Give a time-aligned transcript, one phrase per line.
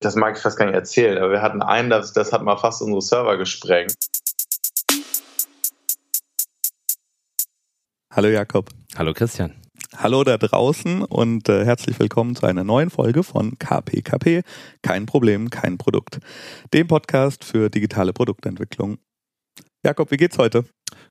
[0.00, 2.56] das mag ich fast gar nicht erzählen, aber wir hatten einen, das, das hat mal
[2.56, 3.94] fast unsere Server gesprengt.
[8.12, 8.70] Hallo Jakob.
[8.96, 9.54] Hallo Christian.
[9.96, 14.42] Hallo da draußen und äh, herzlich willkommen zu einer neuen Folge von KPKP.
[14.82, 16.20] Kein Problem, kein Produkt.
[16.72, 18.98] Dem Podcast für digitale Produktentwicklung.
[19.84, 20.64] Jakob, wie geht's heute?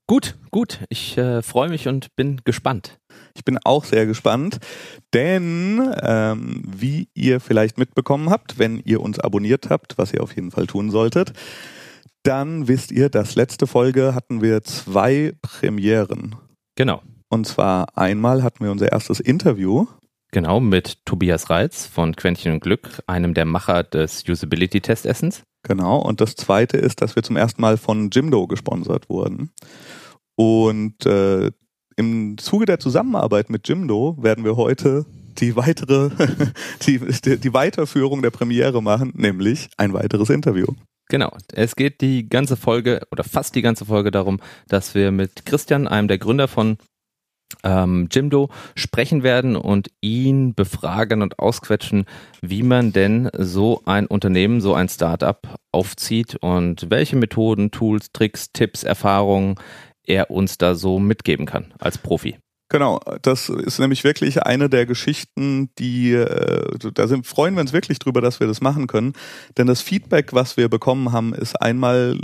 [0.06, 0.80] Gut, gut.
[0.88, 2.98] Ich äh, freue mich und bin gespannt.
[3.34, 4.58] Ich bin auch sehr gespannt,
[5.14, 10.34] denn ähm, wie ihr vielleicht mitbekommen habt, wenn ihr uns abonniert habt, was ihr auf
[10.34, 11.32] jeden Fall tun solltet,
[12.22, 16.36] dann wisst ihr, dass letzte Folge hatten wir zwei Premieren.
[16.76, 17.02] Genau.
[17.28, 19.86] Und zwar einmal hatten wir unser erstes Interview.
[20.32, 25.42] Genau, mit Tobias Reitz von Quäntchen und Glück, einem der Macher des Usability-Testessens.
[25.62, 29.50] Genau, und das zweite ist, dass wir zum ersten Mal von Jimdo gesponsert wurden.
[30.36, 31.50] Und äh,
[32.00, 35.04] im Zuge der Zusammenarbeit mit Jimdo werden wir heute
[35.38, 36.08] die weitere,
[36.86, 36.98] die,
[37.38, 40.66] die Weiterführung der Premiere machen, nämlich ein weiteres Interview.
[41.10, 41.30] Genau.
[41.52, 45.86] Es geht die ganze Folge oder fast die ganze Folge darum, dass wir mit Christian,
[45.86, 46.78] einem der Gründer von
[47.64, 52.06] ähm, Jimdo, sprechen werden und ihn befragen und ausquetschen,
[52.40, 55.38] wie man denn so ein Unternehmen, so ein Startup
[55.70, 59.56] aufzieht und welche Methoden, Tools, Tricks, Tipps, Erfahrungen
[60.10, 62.36] er uns da so mitgeben kann als Profi.
[62.70, 67.72] Genau, das ist nämlich wirklich eine der Geschichten, die äh, da sind, freuen wir uns
[67.72, 69.14] wirklich drüber, dass wir das machen können.
[69.58, 72.16] Denn das Feedback, was wir bekommen haben, ist einmal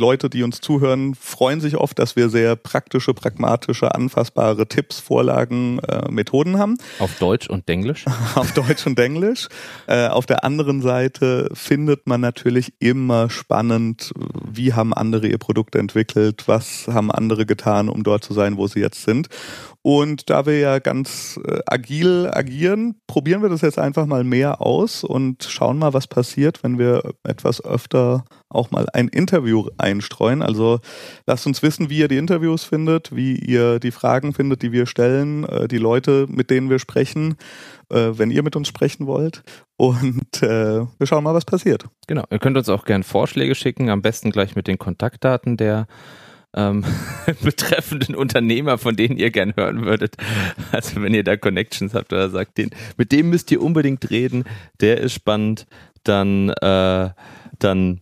[0.00, 5.78] Leute, die uns zuhören, freuen sich oft, dass wir sehr praktische, pragmatische, anfassbare Tipps, Vorlagen,
[5.80, 6.76] äh, Methoden haben.
[6.98, 8.04] Auf Deutsch und Englisch?
[8.34, 9.48] auf Deutsch und Englisch.
[9.86, 14.12] Äh, auf der anderen Seite findet man natürlich immer spannend,
[14.50, 18.66] wie haben andere ihr Produkt entwickelt, was haben andere getan, um dort zu sein, wo
[18.66, 19.28] sie jetzt sind.
[19.88, 24.60] Und da wir ja ganz äh, agil agieren, probieren wir das jetzt einfach mal mehr
[24.60, 30.42] aus und schauen mal, was passiert, wenn wir etwas öfter auch mal ein Interview einstreuen.
[30.42, 30.80] Also
[31.24, 34.86] lasst uns wissen, wie ihr die Interviews findet, wie ihr die Fragen findet, die wir
[34.86, 37.36] stellen, äh, die Leute, mit denen wir sprechen,
[37.88, 39.44] äh, wenn ihr mit uns sprechen wollt.
[39.76, 41.84] Und äh, wir schauen mal, was passiert.
[42.08, 45.86] Genau, ihr könnt uns auch gerne Vorschläge schicken, am besten gleich mit den Kontaktdaten der
[46.54, 46.84] ähm,
[47.42, 50.16] betreffenden Unternehmer, von denen ihr gern hören würdet.
[50.72, 54.44] Also wenn ihr da Connections habt oder sagt, den, mit dem müsst ihr unbedingt reden,
[54.80, 55.66] der ist spannend,
[56.04, 57.10] dann, äh,
[57.58, 58.00] dann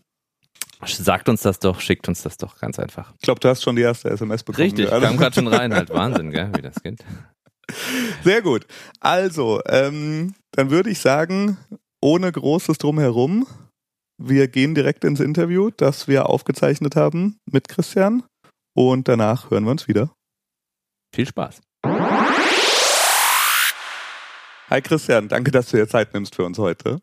[0.86, 3.12] sagt uns das doch, schickt uns das doch ganz einfach.
[3.14, 4.64] Ich glaube, du hast schon die erste SMS bekommen.
[4.64, 5.06] Richtig, gerade.
[5.06, 7.04] kam gerade schon rein, halt Wahnsinn, gell, wie das geht.
[8.22, 8.66] Sehr gut.
[9.00, 11.56] Also, ähm, dann würde ich sagen,
[12.02, 13.46] ohne großes Drumherum,
[14.18, 18.22] wir gehen direkt ins Interview, das wir aufgezeichnet haben mit Christian.
[18.74, 20.10] Und danach hören wir uns wieder.
[21.14, 21.62] Viel Spaß.
[24.70, 27.00] Hi Christian, danke, dass du dir Zeit nimmst für uns heute.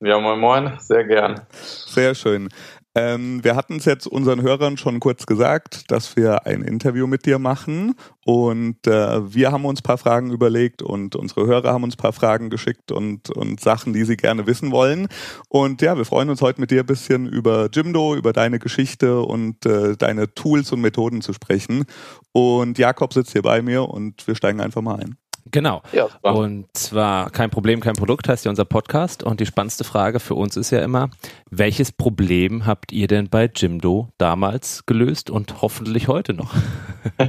[0.00, 1.46] Ja, moin moin, sehr gern.
[1.50, 2.50] Sehr schön.
[2.98, 7.26] Ähm, wir hatten es jetzt unseren Hörern schon kurz gesagt, dass wir ein Interview mit
[7.26, 7.94] dir machen
[8.24, 12.02] und äh, wir haben uns ein paar Fragen überlegt und unsere Hörer haben uns ein
[12.02, 15.06] paar Fragen geschickt und, und Sachen, die sie gerne wissen wollen.
[15.48, 19.20] Und ja, wir freuen uns heute mit dir ein bisschen über Jimdo, über deine Geschichte
[19.20, 21.84] und äh, deine Tools und Methoden zu sprechen.
[22.32, 25.27] Und Jakob sitzt hier bei mir und wir steigen einfach mal ein.
[25.50, 25.82] Genau.
[25.92, 29.22] Ja, und zwar kein Problem, kein Produkt heißt ja unser Podcast.
[29.22, 31.10] Und die spannendste Frage für uns ist ja immer,
[31.50, 36.52] welches Problem habt ihr denn bei Jimdo damals gelöst und hoffentlich heute noch?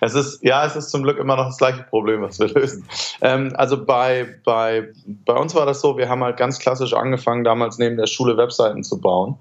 [0.00, 2.86] es ist, ja, es ist zum Glück immer noch das gleiche Problem, was wir lösen.
[3.20, 7.44] Ähm, also bei, bei, bei uns war das so, wir haben halt ganz klassisch angefangen,
[7.44, 9.38] damals neben der Schule Webseiten zu bauen.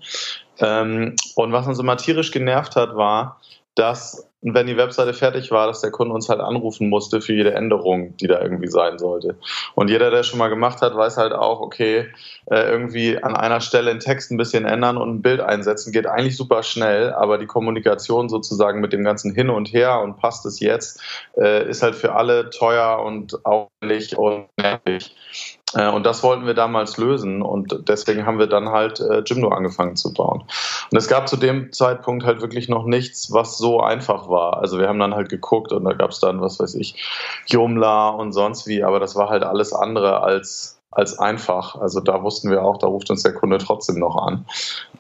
[0.60, 3.40] Ähm, und was uns immer tierisch genervt hat, war,
[3.76, 7.54] dass wenn die Webseite fertig war, dass der Kunde uns halt anrufen musste für jede
[7.54, 9.36] Änderung, die da irgendwie sein sollte.
[9.76, 12.08] Und jeder, der schon mal gemacht hat, weiß halt auch, okay,
[12.50, 16.08] äh, irgendwie an einer Stelle einen Text ein bisschen ändern und ein Bild einsetzen geht
[16.08, 20.46] eigentlich super schnell, aber die Kommunikation sozusagen mit dem ganzen Hin und Her und passt
[20.46, 21.02] es jetzt,
[21.38, 25.16] äh, ist halt für alle teuer und aufwendig und nervig.
[25.74, 29.50] Äh, und das wollten wir damals lösen und deswegen haben wir dann halt äh, Jimdo
[29.50, 30.44] angefangen zu bauen.
[30.92, 34.58] Und es gab zu dem Zeitpunkt halt wirklich noch nichts, was so einfach war.
[34.58, 36.96] Also wir haben dann halt geguckt und da gab es dann, was weiß ich,
[37.48, 41.76] Joomla und sonst wie, aber das war halt alles andere als als einfach.
[41.76, 44.46] Also da wussten wir auch, da ruft uns der Kunde trotzdem noch an.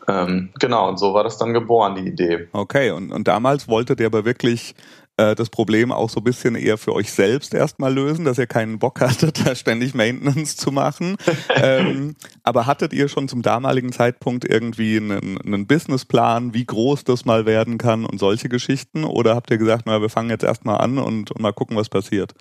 [0.07, 2.47] Ähm, genau, und so war das dann geboren, die Idee.
[2.53, 4.73] Okay, und, und damals wolltet ihr aber wirklich
[5.21, 8.47] äh, das Problem auch so ein bisschen eher für euch selbst erstmal lösen, dass ihr
[8.47, 11.17] keinen Bock hattet, da ständig Maintenance zu machen.
[11.55, 17.25] ähm, aber hattet ihr schon zum damaligen Zeitpunkt irgendwie einen, einen Businessplan, wie groß das
[17.25, 19.03] mal werden kann und solche Geschichten?
[19.03, 21.89] Oder habt ihr gesagt, na, wir fangen jetzt erstmal an und, und mal gucken, was
[21.89, 22.33] passiert?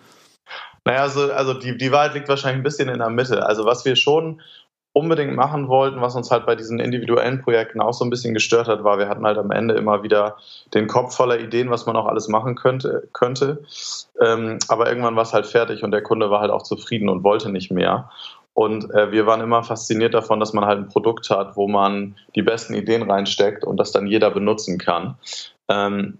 [0.84, 3.44] Naja, also, also die, die Wahrheit liegt wahrscheinlich ein bisschen in der Mitte.
[3.46, 4.40] Also was wir schon
[4.92, 8.66] unbedingt machen wollten, was uns halt bei diesen individuellen Projekten auch so ein bisschen gestört
[8.66, 10.36] hat, war, wir hatten halt am Ende immer wieder
[10.74, 13.08] den Kopf voller Ideen, was man auch alles machen könnte.
[13.12, 13.62] könnte.
[14.20, 17.22] Ähm, aber irgendwann war es halt fertig und der Kunde war halt auch zufrieden und
[17.22, 18.10] wollte nicht mehr.
[18.52, 22.16] Und äh, wir waren immer fasziniert davon, dass man halt ein Produkt hat, wo man
[22.34, 25.16] die besten Ideen reinsteckt und das dann jeder benutzen kann.
[25.68, 26.18] Ähm,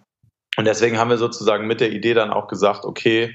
[0.57, 3.35] und deswegen haben wir sozusagen mit der Idee dann auch gesagt, okay,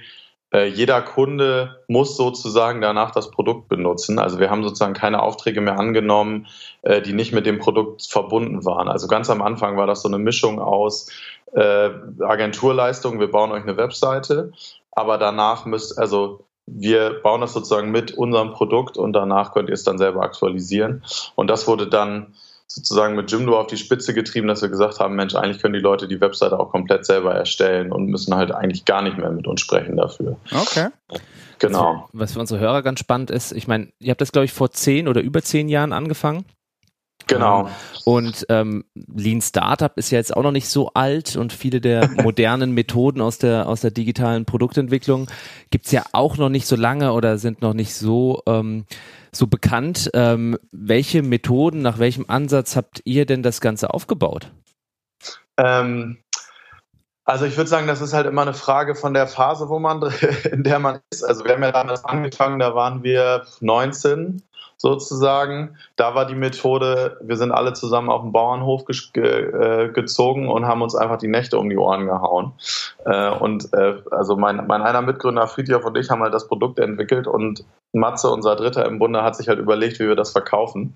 [0.54, 4.20] jeder Kunde muss sozusagen danach das Produkt benutzen.
[4.20, 6.48] Also wir haben sozusagen keine Aufträge mehr angenommen,
[6.84, 8.88] äh, die nicht mit dem Produkt verbunden waren.
[8.88, 11.12] Also ganz am Anfang war das so eine Mischung aus
[11.54, 11.90] äh,
[12.20, 14.52] Agenturleistung, wir bauen euch eine Webseite,
[14.92, 19.74] aber danach müsst, also wir bauen das sozusagen mit unserem Produkt und danach könnt ihr
[19.74, 21.04] es dann selber aktualisieren.
[21.36, 22.34] Und das wurde dann
[22.68, 25.80] sozusagen mit Jimdo auf die Spitze getrieben, dass wir gesagt haben, Mensch, eigentlich können die
[25.80, 29.48] Leute die Webseite auch komplett selber erstellen und müssen halt eigentlich gar nicht mehr mit
[29.48, 30.38] uns sprechen dafür.
[30.52, 30.90] Okay.
[31.60, 32.10] Genau.
[32.12, 34.72] Was für unsere Hörer ganz spannend ist, ich meine, ihr habt das, glaube ich, vor
[34.72, 36.46] zehn oder über zehn Jahren angefangen.
[37.28, 37.68] Genau.
[37.68, 37.74] Ähm,
[38.06, 42.10] und ähm, Lean Startup ist ja jetzt auch noch nicht so alt und viele der
[42.24, 45.28] modernen Methoden aus der, aus der digitalen Produktentwicklung
[45.72, 48.86] gibt's ja auch noch nicht so lange oder sind noch nicht so, ähm,
[49.36, 50.10] so bekannt.
[50.14, 54.52] Ähm, welche Methoden, nach welchem Ansatz habt ihr denn das Ganze aufgebaut?
[55.58, 56.18] Ähm,
[57.26, 60.02] also ich würde sagen, das ist halt immer eine Frage von der Phase, wo man
[60.52, 61.24] in der man ist.
[61.24, 64.42] Also wir haben ja damals angefangen, da waren wir 19
[64.86, 65.78] sozusagen.
[65.96, 70.68] Da war die Methode, wir sind alle zusammen auf den Bauernhof ge äh, gezogen und
[70.68, 72.54] haben uns einfach die Nächte um die Ohren gehauen.
[73.04, 76.78] Äh, und äh, also mein, mein einer Mitgründer Friedhof und ich haben halt das Produkt
[76.78, 80.94] entwickelt und Matze, unser Dritter im Bunde, hat sich halt überlegt, wie wir das verkaufen.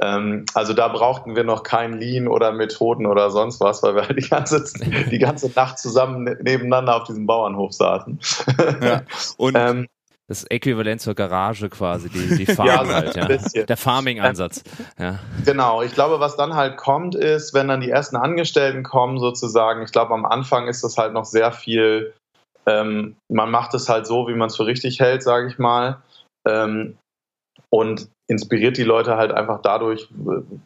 [0.00, 4.08] Ähm, also da brauchten wir noch kein Lean oder Methoden oder sonst was, weil wir
[4.08, 4.64] halt die ganze,
[5.12, 8.18] die ganze Nacht zusammen ne-, nebeneinander auf diesem Bauernhof saßen.
[8.82, 9.02] Ja.
[9.36, 9.86] Und ähm,
[10.28, 13.64] das Äquivalent zur Garage quasi, die, die Farm ja, halt, ja.
[13.64, 14.62] Der Farming-Ansatz.
[14.98, 15.18] Ja.
[15.44, 19.82] Genau, ich glaube, was dann halt kommt, ist, wenn dann die ersten Angestellten kommen, sozusagen,
[19.82, 22.12] ich glaube, am Anfang ist das halt noch sehr viel,
[22.66, 26.02] ähm, man macht es halt so, wie man es für richtig hält, sage ich mal.
[26.46, 26.98] Ähm,
[27.70, 30.08] und inspiriert die Leute halt einfach dadurch,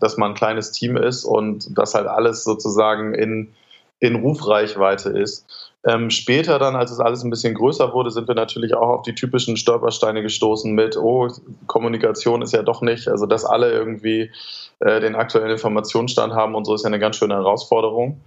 [0.01, 3.55] dass man ein kleines Team ist und das halt alles sozusagen in,
[4.01, 5.72] in Rufreichweite ist.
[5.85, 9.03] Ähm, später dann, als es alles ein bisschen größer wurde, sind wir natürlich auch auf
[9.03, 11.29] die typischen Stolpersteine gestoßen mit, oh,
[11.67, 14.31] Kommunikation ist ja doch nicht, also dass alle irgendwie
[14.79, 18.21] äh, den aktuellen Informationsstand haben und so ist ja eine ganz schöne Herausforderung.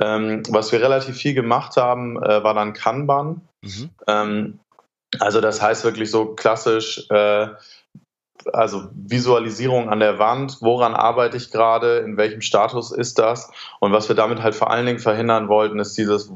[0.00, 3.40] Ähm, was wir relativ viel gemacht haben, äh, war dann Kanban.
[3.62, 3.90] Mhm.
[4.06, 4.60] Ähm,
[5.18, 7.48] also das heißt wirklich so klassisch, äh,
[8.52, 13.50] also Visualisierung an der Wand, woran arbeite ich gerade, in welchem Status ist das?
[13.80, 16.30] Und was wir damit halt vor allen Dingen verhindern wollten, ist dieses,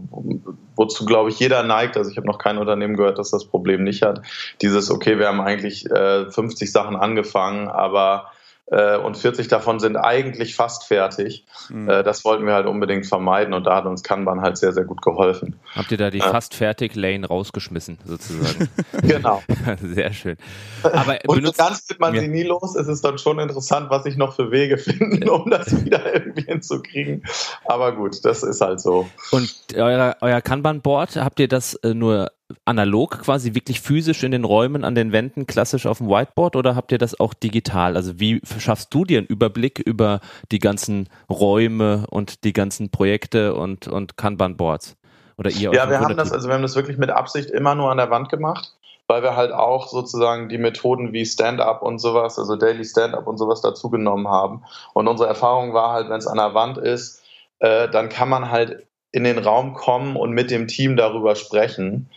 [0.76, 3.84] wozu glaube ich jeder neigt, also ich habe noch kein Unternehmen gehört, das das Problem
[3.84, 4.22] nicht hat,
[4.60, 8.31] dieses, okay, wir haben eigentlich äh, 50 Sachen angefangen, aber
[8.66, 11.44] und 40 davon sind eigentlich fast fertig.
[11.68, 11.88] Mhm.
[11.88, 14.84] Äh, das wollten wir halt unbedingt vermeiden und da hat uns Kanban halt sehr, sehr
[14.84, 15.56] gut geholfen.
[15.74, 16.22] Habt ihr da die äh.
[16.22, 18.68] fast fertig Lane rausgeschmissen, sozusagen?
[19.02, 19.42] genau.
[19.82, 20.36] sehr schön.
[20.82, 22.22] Aber und benutzt, ganz wird man ja.
[22.22, 22.74] sie nie los.
[22.74, 26.42] Es ist dann schon interessant, was sich noch für Wege finden, um das wieder irgendwie
[26.42, 27.24] hinzukriegen.
[27.66, 29.08] Aber gut, das ist halt so.
[29.32, 32.30] Und euer, euer Kanban-Board, habt ihr das äh, nur
[32.64, 36.76] analog quasi wirklich physisch in den Räumen an den Wänden klassisch auf dem Whiteboard oder
[36.76, 37.96] habt ihr das auch digital?
[37.96, 43.54] Also wie schaffst du dir einen Überblick über die ganzen Räume und die ganzen Projekte
[43.54, 44.96] und, und Kanban-Boards?
[45.38, 45.72] Oder ihr?
[45.72, 48.10] Ja, wir haben das, also wir haben das wirklich mit Absicht immer nur an der
[48.10, 48.72] Wand gemacht,
[49.06, 53.38] weil wir halt auch sozusagen die Methoden wie Stand-up und sowas, also Daily Stand-up und
[53.38, 54.62] sowas dazugenommen haben.
[54.94, 57.22] Und unsere Erfahrung war halt, wenn es an der Wand ist,
[57.58, 62.08] äh, dann kann man halt in den Raum kommen und mit dem Team darüber sprechen.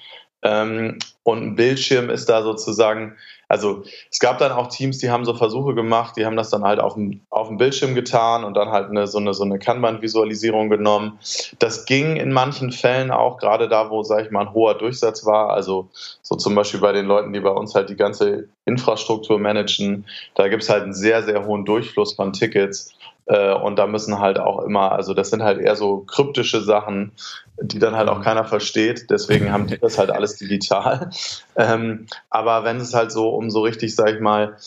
[0.46, 3.16] Ähm, und ein Bildschirm ist da sozusagen,
[3.48, 6.64] also es gab dann auch Teams, die haben so Versuche gemacht, die haben das dann
[6.64, 9.58] halt auf dem, auf dem Bildschirm getan und dann halt eine, so eine, so eine
[9.58, 11.20] Kanban-Visualisierung genommen.
[11.58, 15.26] Das ging in manchen Fällen auch, gerade da, wo, sag ich mal, ein hoher Durchsatz
[15.26, 15.90] war, also
[16.22, 20.48] so zum Beispiel bei den Leuten, die bei uns halt die ganze Infrastruktur managen, da
[20.48, 22.95] gibt es halt einen sehr, sehr hohen Durchfluss von Tickets.
[23.28, 27.12] Äh, und da müssen halt auch immer, also das sind halt eher so kryptische Sachen,
[27.60, 29.10] die dann halt auch keiner versteht.
[29.10, 31.10] Deswegen haben die das halt alles digital.
[31.58, 34.58] Ähm, aber wenn es halt so um so richtig, sag ich mal,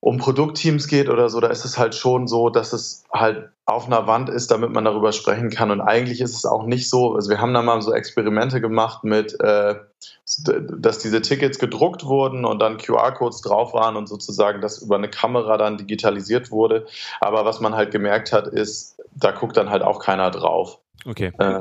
[0.00, 3.86] um Produktteams geht oder so, da ist es halt schon so, dass es halt auf
[3.86, 5.70] einer Wand ist, damit man darüber sprechen kann.
[5.70, 7.14] Und eigentlich ist es auch nicht so.
[7.14, 9.74] Also wir haben da mal so Experimente gemacht mit, äh,
[10.78, 15.10] dass diese Tickets gedruckt wurden und dann QR-Codes drauf waren und sozusagen das über eine
[15.10, 16.86] Kamera dann digitalisiert wurde.
[17.20, 20.78] Aber was man halt gemerkt hat, ist, da guckt dann halt auch keiner drauf.
[21.04, 21.32] Okay.
[21.38, 21.60] Äh,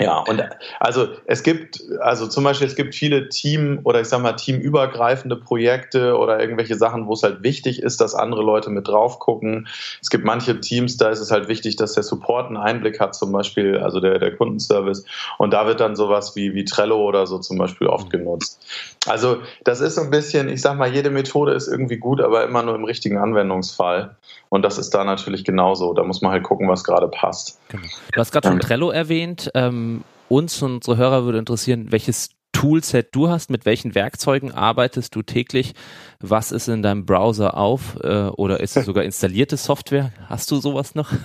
[0.00, 0.42] Ja, und
[0.78, 5.36] also es gibt, also zum Beispiel, es gibt viele Team- oder ich sag mal teamübergreifende
[5.36, 9.68] Projekte oder irgendwelche Sachen, wo es halt wichtig ist, dass andere Leute mit drauf gucken.
[10.00, 13.14] Es gibt manche Teams, da ist es halt wichtig, dass der Support einen Einblick hat,
[13.14, 15.04] zum Beispiel, also der, der Kundenservice.
[15.36, 18.18] Und da wird dann sowas wie, wie Trello oder so zum Beispiel oft mhm.
[18.18, 18.64] genutzt.
[19.06, 22.44] Also das ist so ein bisschen, ich sag mal, jede Methode ist irgendwie gut, aber
[22.44, 24.16] immer nur im richtigen Anwendungsfall.
[24.50, 25.94] Und das ist da natürlich genauso.
[25.94, 27.58] Da muss man halt gucken, was gerade passt.
[27.68, 27.86] Genau.
[28.12, 29.50] Du hast gerade schon Trello erwähnt.
[29.54, 29.89] Ähm,
[30.28, 35.22] uns und unsere Hörer würde interessieren, welches Toolset du hast, mit welchen Werkzeugen arbeitest du
[35.22, 35.72] täglich,
[36.20, 40.12] was ist in deinem Browser auf äh, oder ist es sogar installierte Software?
[40.26, 41.10] Hast du sowas noch?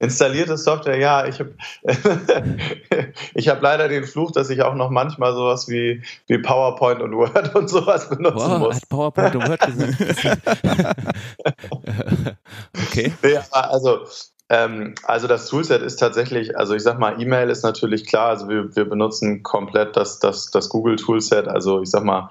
[0.00, 1.54] Installierte Software, ja, ich habe
[3.34, 7.14] ich hab leider den Fluch, dass ich auch noch manchmal sowas wie, wie PowerPoint und
[7.14, 8.76] Word und sowas benutzen wow, muss.
[8.76, 9.94] Hat PowerPoint und Word gesagt.
[12.88, 13.12] okay.
[13.22, 14.00] Ja, also
[14.48, 18.48] ähm, also das Toolset ist tatsächlich, also ich sag mal, E-Mail ist natürlich klar, also
[18.48, 22.30] wir, wir benutzen komplett das, das, das Google Toolset, also ich sag mal,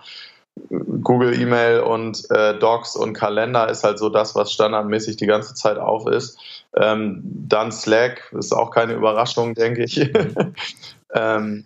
[0.70, 5.54] Google E-Mail und äh, Docs und Kalender ist halt so das, was standardmäßig die ganze
[5.54, 6.38] Zeit auf ist.
[6.76, 9.98] Ähm, dann Slack ist auch keine Überraschung, denke ich.
[11.14, 11.66] ähm,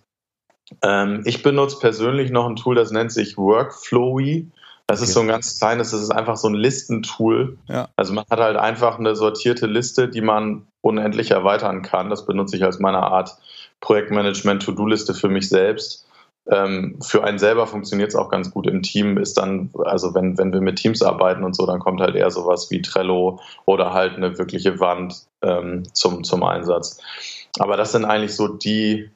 [0.82, 4.50] ähm, ich benutze persönlich noch ein Tool, das nennt sich Workflowy.
[4.86, 5.08] Das okay.
[5.08, 7.58] ist so ein ganz kleines, das ist einfach so ein Listentool.
[7.68, 7.88] Ja.
[7.96, 12.08] Also man hat halt einfach eine sortierte Liste, die man unendlich erweitern kann.
[12.08, 13.36] Das benutze ich als meine Art
[13.80, 16.06] Projektmanagement-To-Do-Liste für mich selbst.
[16.48, 20.38] Ähm, für einen selber funktioniert es auch ganz gut im Team, ist dann, also wenn,
[20.38, 23.92] wenn wir mit Teams arbeiten und so, dann kommt halt eher sowas wie Trello oder
[23.92, 27.00] halt eine wirkliche Wand ähm, zum, zum Einsatz.
[27.58, 29.10] Aber das sind eigentlich so die,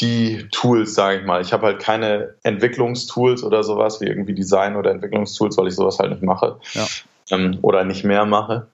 [0.00, 1.40] die Tools, sage ich mal.
[1.40, 5.98] Ich habe halt keine Entwicklungstools oder sowas wie irgendwie Design oder Entwicklungstools, weil ich sowas
[5.98, 6.86] halt nicht mache ja.
[7.30, 8.66] ähm, oder nicht mehr mache.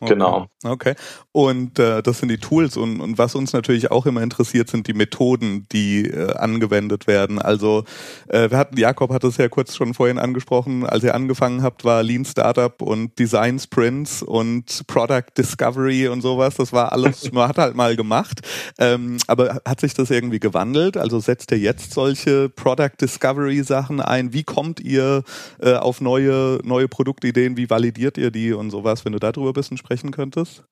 [0.00, 0.14] Okay.
[0.14, 0.46] Genau.
[0.64, 0.94] Okay.
[1.32, 4.86] Und äh, das sind die Tools und, und was uns natürlich auch immer interessiert, sind
[4.86, 7.40] die Methoden, die äh, angewendet werden.
[7.40, 7.84] Also
[8.28, 11.84] äh, wir hatten, Jakob hat es ja kurz schon vorhin angesprochen, als ihr angefangen habt,
[11.84, 16.56] war Lean Startup und Design Sprints und Product Discovery und sowas.
[16.56, 18.40] Das war alles, man hat halt mal gemacht.
[18.78, 20.96] Ähm, aber hat sich das irgendwie gewandelt?
[20.96, 24.32] Also setzt ihr jetzt solche Product Discovery Sachen ein?
[24.32, 25.22] Wie kommt ihr
[25.60, 27.56] äh, auf neue, neue Produktideen?
[27.56, 30.64] Wie validiert ihr die und sowas, wenn du darüber ein bisschen sprechen könntest?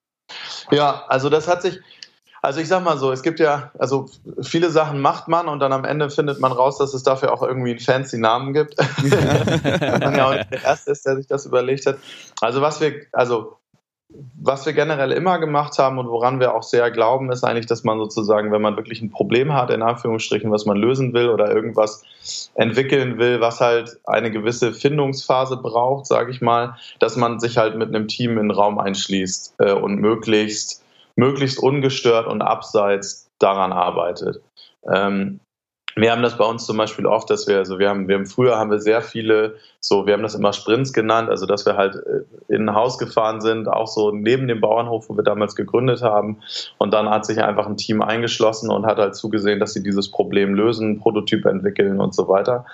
[0.70, 1.80] Ja, also das hat sich,
[2.42, 4.08] also ich sag mal so, es gibt ja, also
[4.40, 7.42] viele Sachen macht man und dann am Ende findet man raus, dass es dafür auch
[7.42, 8.76] irgendwie einen fancy Namen gibt.
[9.02, 9.98] Ja.
[9.98, 11.98] man ja auch nicht der Erste ist, der sich das überlegt hat.
[12.40, 13.59] Also was wir, also
[14.42, 17.84] was wir generell immer gemacht haben und woran wir auch sehr glauben, ist eigentlich, dass
[17.84, 21.54] man sozusagen, wenn man wirklich ein Problem hat, in Anführungsstrichen, was man lösen will oder
[21.54, 22.04] irgendwas
[22.54, 27.76] entwickeln will, was halt eine gewisse Findungsphase braucht, sage ich mal, dass man sich halt
[27.76, 30.84] mit einem Team in den Raum einschließt äh, und möglichst,
[31.16, 34.40] möglichst ungestört und abseits daran arbeitet.
[34.92, 35.40] Ähm,
[35.96, 38.26] wir haben das bei uns zum Beispiel oft, dass wir, also wir haben, wir haben
[38.26, 41.76] früher haben wir sehr viele, so, wir haben das immer Sprints genannt, also dass wir
[41.76, 45.56] halt äh, in ein Haus gefahren sind, auch so neben dem Bauernhof, wo wir damals
[45.56, 46.38] gegründet haben.
[46.78, 50.10] Und dann hat sich einfach ein Team eingeschlossen und hat halt zugesehen, dass sie dieses
[50.10, 52.66] Problem lösen, Prototyp entwickeln und so weiter.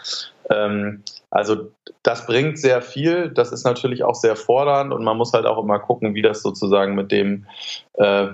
[0.51, 1.71] Ähm, also
[2.03, 5.63] das bringt sehr viel, das ist natürlich auch sehr fordernd und man muss halt auch
[5.63, 7.47] immer gucken, wie das sozusagen mit dem
[7.95, 8.29] äh,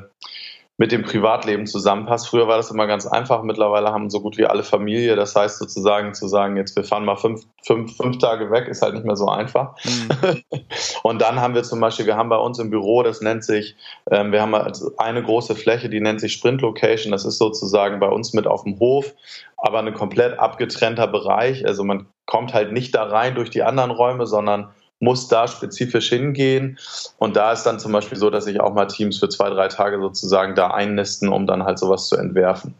[0.78, 2.28] mit dem Privatleben zusammenpasst.
[2.28, 5.16] Früher war das immer ganz einfach, mittlerweile haben so gut wie alle Familie.
[5.16, 8.82] Das heißt sozusagen zu sagen, jetzt wir fahren mal fünf, fünf, fünf Tage weg, ist
[8.82, 9.74] halt nicht mehr so einfach.
[9.84, 10.42] Mhm.
[11.02, 13.76] Und dann haben wir zum Beispiel, wir haben bei uns im Büro, das nennt sich,
[14.10, 14.54] ähm, wir haben
[14.96, 17.12] eine große Fläche, die nennt sich Sprint Location.
[17.12, 19.14] Das ist sozusagen bei uns mit auf dem Hof,
[19.58, 21.66] aber ein komplett abgetrennter Bereich.
[21.66, 24.70] Also man kommt halt nicht da rein durch die anderen Räume, sondern
[25.02, 26.78] muss da spezifisch hingehen.
[27.18, 29.66] Und da ist dann zum Beispiel so, dass sich auch mal Teams für zwei, drei
[29.66, 32.74] Tage sozusagen da einnisten, um dann halt sowas zu entwerfen.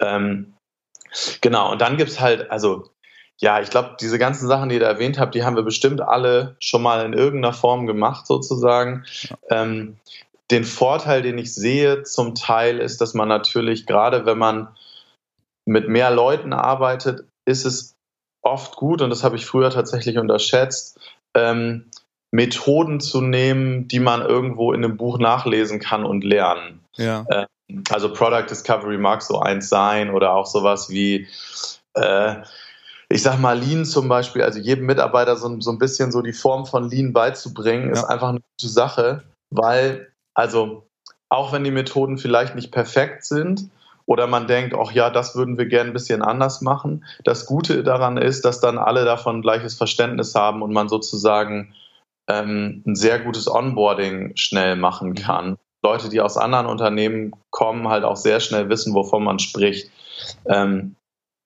[0.00, 0.52] Ähm,
[1.40, 2.90] genau, und dann gibt es halt, also
[3.38, 6.00] ja, ich glaube, diese ganzen Sachen, die ihr da erwähnt habt, die haben wir bestimmt
[6.00, 9.04] alle schon mal in irgendeiner Form gemacht, sozusagen.
[9.22, 9.62] Ja.
[9.62, 9.96] Ähm,
[10.50, 14.76] den Vorteil, den ich sehe zum Teil, ist, dass man natürlich, gerade wenn man
[15.66, 17.94] mit mehr Leuten arbeitet, ist es
[18.42, 20.98] oft gut, und das habe ich früher tatsächlich unterschätzt,
[21.34, 21.90] ähm,
[22.32, 26.80] Methoden zu nehmen, die man irgendwo in einem Buch nachlesen kann und lernen.
[26.96, 27.24] Ja.
[27.30, 31.28] Ähm, also Product Discovery mag so eins sein oder auch sowas wie
[31.94, 32.36] äh,
[33.10, 36.32] ich sag mal, Lean zum Beispiel, also jedem Mitarbeiter so, so ein bisschen so die
[36.32, 37.92] Form von Lean beizubringen, ja.
[37.92, 40.86] ist einfach eine gute Sache, weil, also,
[41.28, 43.68] auch wenn die Methoden vielleicht nicht perfekt sind,
[44.10, 47.04] oder man denkt, ach ja, das würden wir gerne ein bisschen anders machen.
[47.22, 51.76] Das Gute daran ist, dass dann alle davon gleiches Verständnis haben und man sozusagen
[52.26, 55.58] ähm, ein sehr gutes Onboarding schnell machen kann.
[55.84, 59.92] Leute, die aus anderen Unternehmen kommen, halt auch sehr schnell wissen, wovon man spricht.
[60.44, 60.96] Ähm,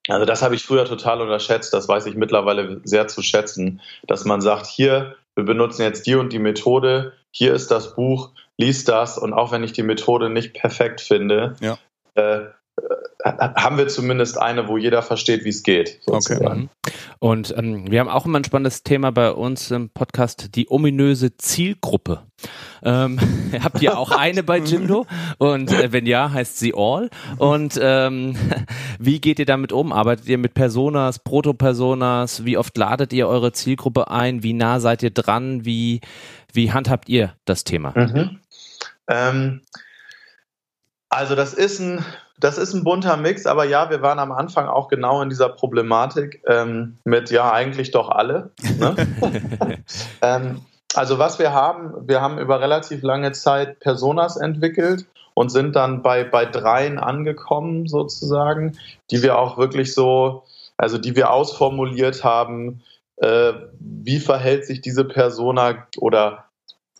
[0.08, 4.24] also das habe ich früher total unterschätzt, das weiß ich mittlerweile sehr zu schätzen, dass
[4.24, 8.86] man sagt, hier, wir benutzen jetzt die und die Methode, hier ist das Buch, lies
[8.86, 11.76] das und auch wenn ich die Methode nicht perfekt finde, ja.
[12.14, 12.46] Äh,
[13.24, 16.00] haben wir zumindest eine, wo jeder versteht, wie es geht.
[16.04, 16.44] Sozusagen.
[16.44, 16.58] Okay.
[16.58, 16.68] Mhm.
[17.20, 21.36] Und ähm, wir haben auch immer ein spannendes Thema bei uns im Podcast, die ominöse
[21.36, 22.22] Zielgruppe.
[22.82, 23.18] Ähm,
[23.62, 25.06] habt ihr auch eine bei Jimdo?
[25.38, 27.08] Und äh, wenn ja, heißt sie All.
[27.38, 28.36] Und ähm,
[28.98, 29.92] wie geht ihr damit um?
[29.92, 32.44] Arbeitet ihr mit Personas, Proto-Personas?
[32.44, 34.42] Wie oft ladet ihr eure Zielgruppe ein?
[34.42, 35.64] Wie nah seid ihr dran?
[35.64, 36.00] Wie,
[36.52, 37.94] wie handhabt ihr das Thema?
[37.96, 38.40] Mhm.
[41.14, 42.04] Also das ist ein
[42.38, 45.48] das ist ein bunter Mix, aber ja, wir waren am Anfang auch genau in dieser
[45.48, 48.50] Problematik ähm, mit ja eigentlich doch alle.
[48.78, 48.96] Ne?
[50.22, 50.60] ähm,
[50.94, 56.02] also was wir haben, wir haben über relativ lange Zeit Personas entwickelt und sind dann
[56.02, 58.78] bei, bei dreien angekommen sozusagen,
[59.10, 60.42] die wir auch wirklich so,
[60.76, 62.82] also die wir ausformuliert haben,
[63.18, 66.46] äh, wie verhält sich diese Persona oder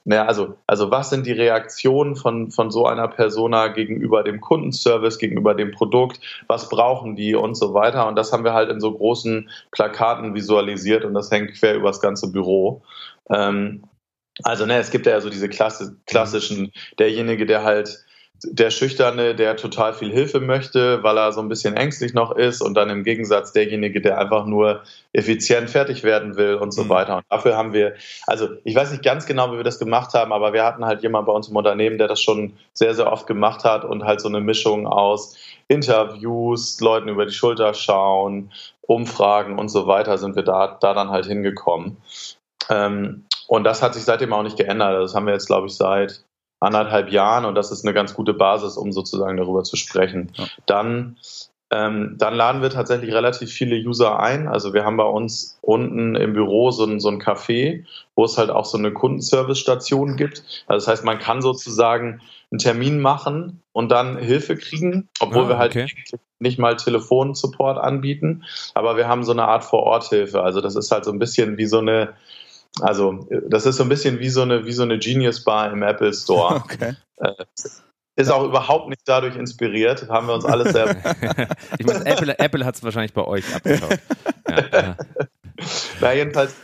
[0.04, 5.18] naja, also, also was sind die Reaktionen von, von so einer Persona gegenüber dem Kundenservice,
[5.18, 8.06] gegenüber dem Produkt, was brauchen die und so weiter.
[8.06, 11.88] Und das haben wir halt in so großen Plakaten visualisiert und das hängt quer über
[11.88, 12.82] das ganze Büro.
[13.30, 13.84] Ähm,
[14.42, 18.03] also ne, es gibt ja so diese Klasse, klassischen, derjenige, der halt
[18.42, 22.60] der Schüchterne, der total viel Hilfe möchte, weil er so ein bisschen ängstlich noch ist
[22.60, 26.88] und dann im Gegensatz derjenige, der einfach nur effizient fertig werden will und so mhm.
[26.90, 27.16] weiter.
[27.18, 27.94] Und dafür haben wir,
[28.26, 31.02] also ich weiß nicht ganz genau, wie wir das gemacht haben, aber wir hatten halt
[31.02, 34.20] jemanden bei uns im Unternehmen, der das schon sehr, sehr oft gemacht hat und halt
[34.20, 35.36] so eine Mischung aus
[35.68, 41.10] Interviews, Leuten über die Schulter schauen, Umfragen und so weiter sind wir da, da dann
[41.10, 41.96] halt hingekommen.
[42.68, 45.02] Ähm, und das hat sich seitdem auch nicht geändert.
[45.02, 46.23] Das haben wir jetzt, glaube ich, seit
[46.64, 50.32] anderthalb Jahren und das ist eine ganz gute Basis, um sozusagen darüber zu sprechen.
[50.34, 50.46] Ja.
[50.66, 51.16] Dann,
[51.70, 54.48] ähm, dann laden wir tatsächlich relativ viele User ein.
[54.48, 58.38] Also wir haben bei uns unten im Büro so ein, so ein Café, wo es
[58.38, 60.42] halt auch so eine Kundenservice-Station gibt.
[60.66, 65.48] Also das heißt, man kann sozusagen einen Termin machen und dann Hilfe kriegen, obwohl ah,
[65.48, 65.88] wir halt okay.
[66.38, 68.44] nicht mal Telefonsupport anbieten.
[68.74, 70.42] Aber wir haben so eine Art Vor-Ort-Hilfe.
[70.42, 72.14] Also das ist halt so ein bisschen wie so eine
[72.80, 75.82] also, das ist so ein bisschen wie so eine, wie so eine Genius Bar im
[75.82, 76.62] Apple Store.
[76.74, 76.94] Okay.
[77.18, 77.44] Äh,
[78.16, 80.94] ist auch überhaupt nicht dadurch inspiriert, haben wir uns alles selber.
[81.78, 83.98] ich meine, Apple, Apple hat es wahrscheinlich bei euch abgeschaut.
[84.48, 84.96] Ja, ja.
[86.00, 86.54] Na, jedenfalls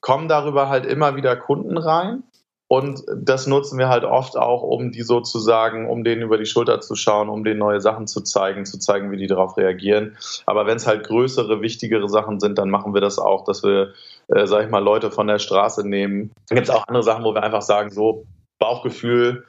[0.00, 2.24] kommen darüber halt immer wieder Kunden rein
[2.68, 6.80] und das nutzen wir halt oft auch, um die sozusagen, um denen über die Schulter
[6.80, 10.18] zu schauen, um denen neue Sachen zu zeigen, zu zeigen, wie die darauf reagieren.
[10.44, 13.94] Aber wenn es halt größere, wichtigere Sachen sind, dann machen wir das auch, dass wir,
[14.28, 16.32] äh, sag ich mal, Leute von der Straße nehmen.
[16.48, 18.26] Dann gibt es auch andere Sachen, wo wir einfach sagen, so
[18.58, 19.44] Bauchgefühl,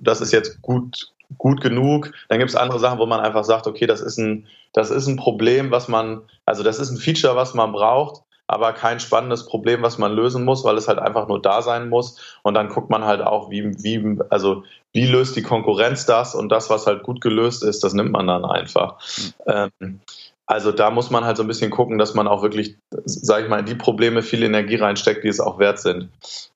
[0.00, 2.12] das ist jetzt gut, gut genug.
[2.28, 5.06] Dann gibt es andere Sachen, wo man einfach sagt, okay, das ist ein, das ist
[5.06, 9.46] ein Problem, was man, also das ist ein Feature, was man braucht aber kein spannendes
[9.46, 12.18] Problem, was man lösen muss, weil es halt einfach nur da sein muss.
[12.42, 16.48] Und dann guckt man halt auch, wie, wie, also wie löst die Konkurrenz das und
[16.48, 18.98] das, was halt gut gelöst ist, das nimmt man dann einfach.
[19.18, 19.70] Mhm.
[19.80, 20.00] Ähm,
[20.48, 23.50] also da muss man halt so ein bisschen gucken, dass man auch wirklich, sage ich
[23.50, 26.08] mal, in die Probleme viel Energie reinsteckt, die es auch wert sind.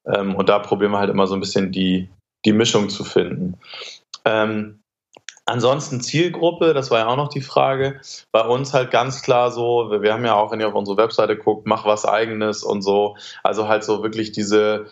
[0.06, 2.08] Ähm, und da probieren wir halt immer so ein bisschen die,
[2.46, 3.58] die Mischung zu finden.
[4.24, 4.78] Ähm,
[5.44, 8.00] Ansonsten Zielgruppe, das war ja auch noch die Frage.
[8.30, 11.36] Bei uns halt ganz klar so, wir haben ja auch, wenn ihr auf unsere Webseite
[11.36, 13.16] guckt, mach was eigenes und so.
[13.42, 14.86] Also halt so wirklich diese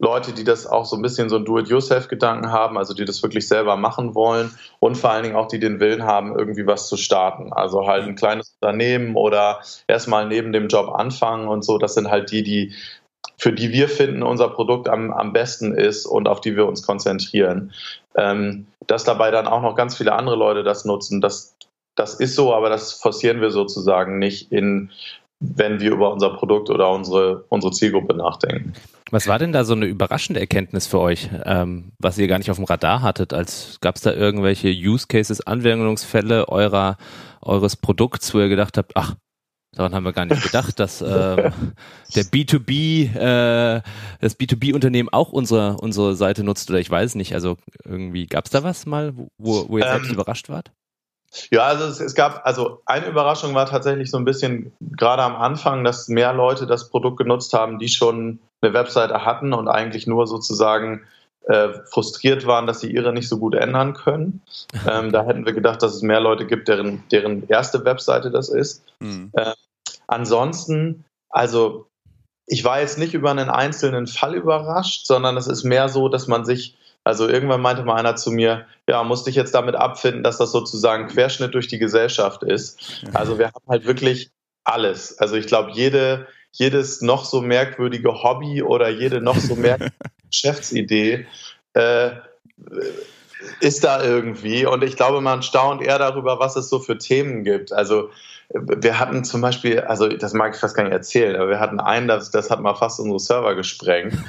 [0.00, 3.46] Leute, die das auch so ein bisschen so ein Do-it-yourself-Gedanken haben, also die das wirklich
[3.48, 6.96] selber machen wollen und vor allen Dingen auch die den Willen haben, irgendwie was zu
[6.96, 7.52] starten.
[7.52, 11.78] Also halt ein kleines Unternehmen oder erstmal neben dem Job anfangen und so.
[11.78, 12.74] Das sind halt die, die
[13.38, 16.84] für die wir finden, unser Produkt am, am besten ist und auf die wir uns
[16.84, 17.72] konzentrieren.
[18.16, 21.56] Ähm, dass dabei dann auch noch ganz viele andere Leute das nutzen, das,
[21.94, 24.90] das ist so, aber das forcieren wir sozusagen nicht in,
[25.40, 28.72] wenn wir über unser Produkt oder unsere, unsere Zielgruppe nachdenken.
[29.10, 32.50] Was war denn da so eine überraschende Erkenntnis für euch, ähm, was ihr gar nicht
[32.50, 33.32] auf dem Radar hattet?
[33.32, 36.98] Als gab es da irgendwelche Use Cases, Anwendungsfälle eurer
[37.40, 39.14] eures Produkts, wo ihr gedacht habt, ach,
[39.76, 41.52] Daran haben wir gar nicht gedacht, dass ähm,
[42.16, 43.82] der B2B, äh,
[44.20, 47.34] das B2B-Unternehmen auch unsere, unsere Seite nutzt oder ich weiß nicht.
[47.34, 50.72] Also irgendwie gab es da was mal, wo, wo ihr selbst ähm, überrascht wart?
[51.50, 55.36] Ja, also es, es, gab, also eine Überraschung war tatsächlich so ein bisschen gerade am
[55.36, 60.06] Anfang, dass mehr Leute das Produkt genutzt haben, die schon eine Webseite hatten und eigentlich
[60.06, 61.06] nur sozusagen
[61.46, 64.42] äh, frustriert waren, dass sie ihre nicht so gut ändern können.
[64.86, 68.48] Ähm, da hätten wir gedacht, dass es mehr Leute gibt, deren, deren erste Webseite das
[68.48, 68.84] ist.
[69.00, 69.30] Mhm.
[69.32, 69.52] Äh,
[70.06, 71.88] ansonsten, also
[72.46, 76.28] ich war jetzt nicht über einen einzelnen Fall überrascht, sondern es ist mehr so, dass
[76.28, 80.22] man sich Also irgendwann meinte mal einer zu mir, ja, musste ich jetzt damit abfinden,
[80.22, 83.04] dass das sozusagen Querschnitt durch die Gesellschaft ist.
[83.14, 84.30] Also wir haben halt wirklich
[84.64, 85.18] alles.
[85.18, 89.96] Also ich glaube, jede, jedes noch so merkwürdige Hobby oder jede noch so merkwürdige
[90.30, 91.26] Geschäftsidee
[91.74, 92.10] äh,
[93.60, 94.66] ist da irgendwie.
[94.66, 97.72] Und ich glaube, man staunt eher darüber, was es so für Themen gibt.
[97.72, 98.10] Also
[98.50, 101.80] wir hatten zum Beispiel, also das mag ich fast gar nicht erzählen, aber wir hatten
[101.80, 104.14] einen, das, das hat mal fast unsere Server gesprengt.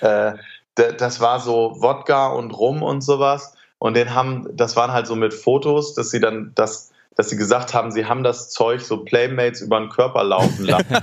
[0.00, 0.34] Äh,
[0.74, 3.54] das war so Wodka und Rum und sowas.
[3.78, 7.36] Und den haben, das waren halt so mit Fotos, dass sie dann das, dass sie
[7.36, 10.96] gesagt haben, sie haben das Zeug so Playmates über den Körper laufen lassen.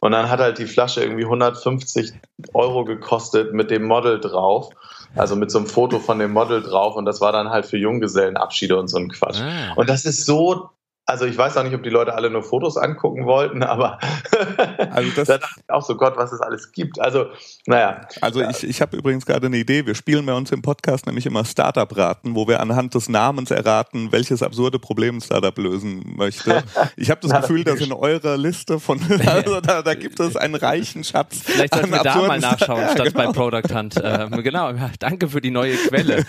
[0.00, 2.12] und dann hat halt die Flasche irgendwie 150
[2.54, 4.70] Euro gekostet mit dem Model drauf.
[5.16, 7.78] Also mit so einem Foto von dem Model drauf und das war dann halt für
[7.78, 9.40] Junggesellenabschiede und so ein Quatsch.
[9.40, 9.72] Ah.
[9.74, 10.68] Und das ist so
[11.08, 13.98] also ich weiß auch nicht, ob die Leute alle nur Fotos angucken wollten, aber
[14.90, 17.00] also das, da dachte ich auch so, Gott, was es alles gibt.
[17.00, 17.28] Also,
[17.64, 18.02] naja.
[18.20, 19.86] Also ich, ich habe übrigens gerade eine Idee.
[19.86, 24.12] Wir spielen bei uns im Podcast nämlich immer Startup-Raten, wo wir anhand des Namens erraten,
[24.12, 26.62] welches absurde Problem ein Startup lösen möchte.
[26.96, 30.36] Ich habe das Na, Gefühl, dass in eurer Liste von, also da, da gibt es
[30.36, 31.40] einen reichen Schatz.
[31.44, 33.26] Vielleicht sollten wir da mal nachschauen, ja, statt genau.
[33.26, 33.94] bei Product Hunt.
[34.02, 36.24] Ähm, genau, ja, danke für die neue Quelle.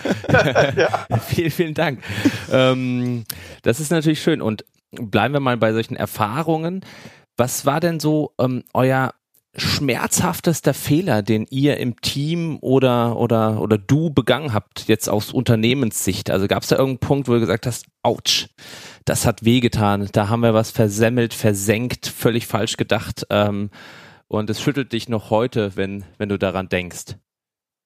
[1.28, 2.02] vielen, vielen Dank.
[2.52, 3.24] Ähm,
[3.62, 6.84] das ist natürlich schön und bleiben wir mal bei solchen Erfahrungen.
[7.36, 9.14] Was war denn so ähm, euer
[9.56, 16.30] schmerzhaftester Fehler, den ihr im Team oder oder oder du begangen habt jetzt aus Unternehmenssicht?
[16.30, 18.46] Also gab es da irgendeinen Punkt, wo du gesagt hast, ouch,
[19.04, 23.70] das hat wehgetan, da haben wir was versemmelt, versenkt, völlig falsch gedacht ähm,
[24.28, 27.16] und es schüttelt dich noch heute, wenn wenn du daran denkst.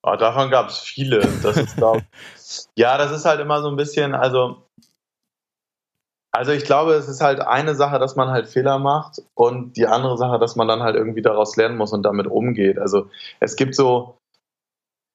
[0.07, 1.27] Oh, davon gab es viele.
[1.41, 2.03] Das ist, glaub,
[2.75, 4.67] ja, das ist halt immer so ein bisschen, also
[6.35, 9.87] also ich glaube, es ist halt eine Sache, dass man halt Fehler macht und die
[9.87, 12.77] andere Sache, dass man dann halt irgendwie daraus lernen muss und damit umgeht.
[12.77, 14.17] Also es gibt so,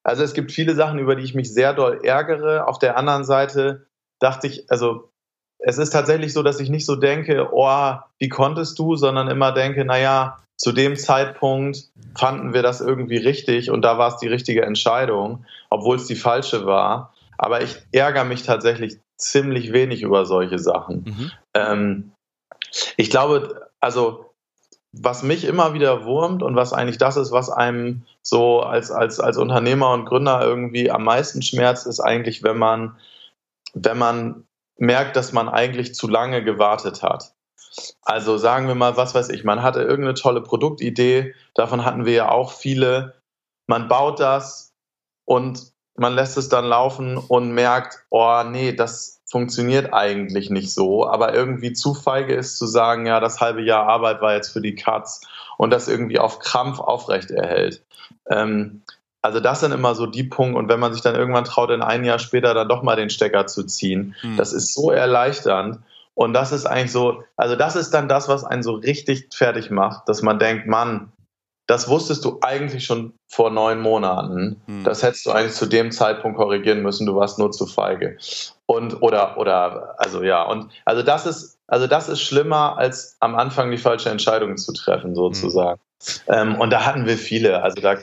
[0.03, 2.67] also es gibt viele Sachen, über die ich mich sehr doll ärgere.
[2.67, 3.85] Auf der anderen Seite
[4.19, 5.11] dachte ich, also
[5.59, 9.51] es ist tatsächlich so, dass ich nicht so denke, oh, wie konntest du, sondern immer
[9.51, 14.27] denke, naja, zu dem Zeitpunkt fanden wir das irgendwie richtig und da war es die
[14.27, 17.13] richtige Entscheidung, obwohl es die falsche war.
[17.41, 21.03] Aber ich ärgere mich tatsächlich ziemlich wenig über solche Sachen.
[21.03, 21.31] Mhm.
[21.55, 22.11] Ähm,
[22.97, 24.31] ich glaube, also
[24.91, 29.19] was mich immer wieder wurmt und was eigentlich das ist, was einem so als, als,
[29.19, 32.99] als Unternehmer und Gründer irgendwie am meisten schmerzt, ist eigentlich, wenn man,
[33.73, 34.43] wenn man
[34.77, 37.33] merkt, dass man eigentlich zu lange gewartet hat.
[38.03, 42.13] Also sagen wir mal, was weiß ich, man hatte irgendeine tolle Produktidee, davon hatten wir
[42.13, 43.15] ja auch viele.
[43.65, 44.73] Man baut das
[45.25, 45.70] und
[46.01, 51.33] man lässt es dann laufen und merkt, oh nee, das funktioniert eigentlich nicht so, aber
[51.33, 54.73] irgendwie zu feige ist zu sagen, ja, das halbe Jahr Arbeit war jetzt für die
[54.73, 55.21] Katz
[55.57, 57.83] und das irgendwie auf Krampf aufrecht erhält.
[58.29, 58.81] Ähm,
[59.21, 61.83] also das sind immer so die Punkte und wenn man sich dann irgendwann traut, in
[61.83, 64.37] ein Jahr später dann doch mal den Stecker zu ziehen, mhm.
[64.37, 65.81] das ist so erleichternd
[66.15, 69.69] und das ist eigentlich so, also das ist dann das, was einen so richtig fertig
[69.69, 71.10] macht, dass man denkt, Mann,
[71.71, 74.61] das wusstest du eigentlich schon vor neun Monaten.
[74.65, 74.83] Hm.
[74.83, 77.05] Das hättest du eigentlich zu dem Zeitpunkt korrigieren müssen.
[77.05, 78.17] Du warst nur zu feige.
[78.65, 83.35] Und oder oder also ja und also das ist also das ist schlimmer als am
[83.35, 85.79] Anfang die falsche Entscheidung zu treffen sozusagen.
[86.25, 86.49] Hm.
[86.49, 87.63] Ähm, und da hatten wir viele.
[87.63, 87.95] Also da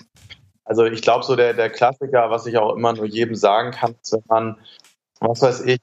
[0.64, 3.94] also ich glaube so der der Klassiker, was ich auch immer nur jedem sagen kann,
[4.00, 4.56] ist, wenn man
[5.20, 5.80] was weiß ich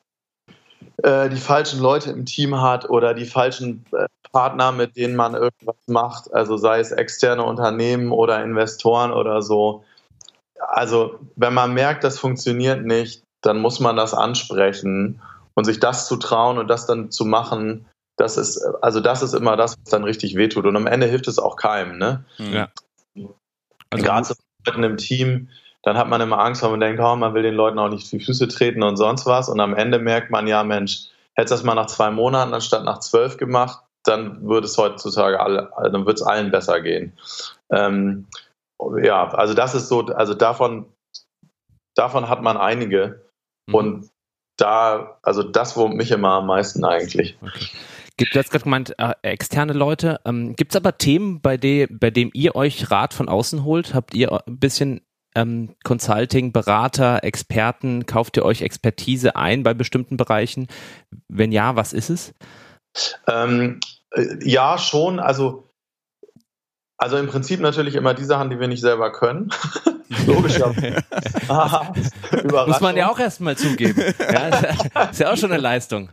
[1.04, 5.34] äh, die falschen Leute im Team hat oder die falschen äh, Partner, mit denen man
[5.34, 9.84] irgendwas macht, also sei es externe Unternehmen oder Investoren oder so.
[10.60, 15.22] Also wenn man merkt, das funktioniert nicht, dann muss man das ansprechen
[15.54, 17.86] und sich das zu trauen und das dann zu machen,
[18.18, 20.66] das ist, also das ist immer das, was dann richtig wehtut.
[20.66, 22.24] Und am Ende hilft es auch keinem, ne?
[22.38, 22.70] Ja.
[23.90, 24.34] Also Gerade zu
[24.66, 25.50] Leuten im Team,
[25.86, 28.12] dann hat man immer Angst, weil man denkt, oh, man will den Leuten auch nicht
[28.12, 29.50] die Füße treten und sonst was.
[29.50, 33.00] Und am Ende merkt man, ja, Mensch, hätte das mal nach zwei Monaten anstatt nach
[33.00, 37.14] zwölf gemacht, dann würde es heutzutage alle, dann wird es allen besser gehen.
[37.70, 38.26] Ähm,
[39.02, 40.88] ja, also das ist so, also davon,
[41.96, 43.24] davon hat man einige.
[43.68, 43.76] Mhm.
[43.76, 44.10] Und
[44.58, 47.38] da, also das wurmt mich immer am meisten eigentlich.
[47.44, 47.68] Okay.
[48.18, 50.20] Gibt, du hast gerade gemeint, äh, externe Leute.
[50.26, 53.94] Ähm, Gibt es aber Themen, bei, de, bei dem ihr euch Rat von außen holt?
[53.94, 55.02] Habt ihr ein bisschen
[55.36, 58.06] ähm, Consulting, Berater, Experten?
[58.06, 60.68] Kauft ihr euch Expertise ein bei bestimmten Bereichen?
[61.28, 62.34] Wenn ja, was ist es?
[63.28, 63.80] Ähm,
[64.12, 65.20] äh, ja, schon.
[65.20, 65.70] Also,
[66.98, 69.52] also im Prinzip natürlich immer die Sachen, die wir nicht selber können.
[70.28, 70.60] Logisch.
[72.68, 74.02] Muss man ja auch erstmal zugeben.
[74.20, 76.12] Ja, ist ja auch schon eine Leistung.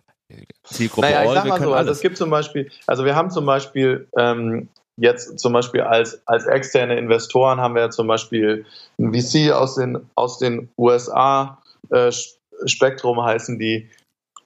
[0.64, 3.44] Zielgruppe naja, ich sag mal so, also es gibt zum Beispiel, also wir haben zum
[3.44, 8.66] Beispiel ähm, jetzt zum Beispiel als, als externe Investoren haben wir zum Beispiel
[8.98, 12.12] ein VC aus den, aus den USA, äh,
[12.66, 13.90] Spektrum heißen die.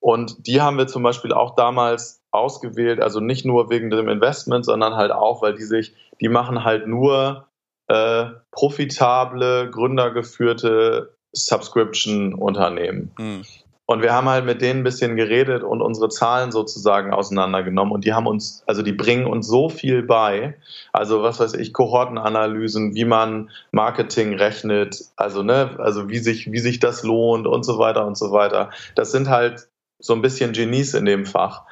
[0.00, 4.64] Und die haben wir zum Beispiel auch damals ausgewählt, also nicht nur wegen dem Investment,
[4.64, 7.46] sondern halt auch, weil die sich, die machen halt nur
[7.88, 13.12] äh, profitable, gründergeführte Subscription-Unternehmen.
[13.18, 13.42] Mhm.
[13.88, 17.94] Und wir haben halt mit denen ein bisschen geredet und unsere Zahlen sozusagen auseinandergenommen.
[17.94, 20.57] Und die haben uns, also die bringen uns so viel bei.
[20.92, 26.59] Also was weiß ich, Kohortenanalysen, wie man Marketing rechnet, also ne, also wie sich, wie
[26.59, 28.70] sich das lohnt und so weiter und so weiter.
[28.96, 29.68] Das sind halt
[30.01, 31.62] so ein bisschen Genies in dem Fach.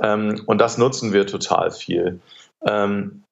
[0.00, 2.20] Ähm, und das nutzen wir total viel.
[2.64, 3.24] Ähm,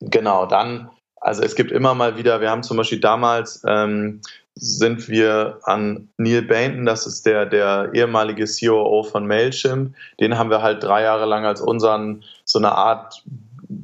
[0.00, 4.20] genau, dann, also es gibt immer mal wieder, wir haben zum Beispiel damals ähm,
[4.54, 9.94] sind wir an Neil Bainton, das ist der, der ehemalige COO von Mailchimp.
[10.20, 13.24] Den haben wir halt drei Jahre lang als unseren, so eine Art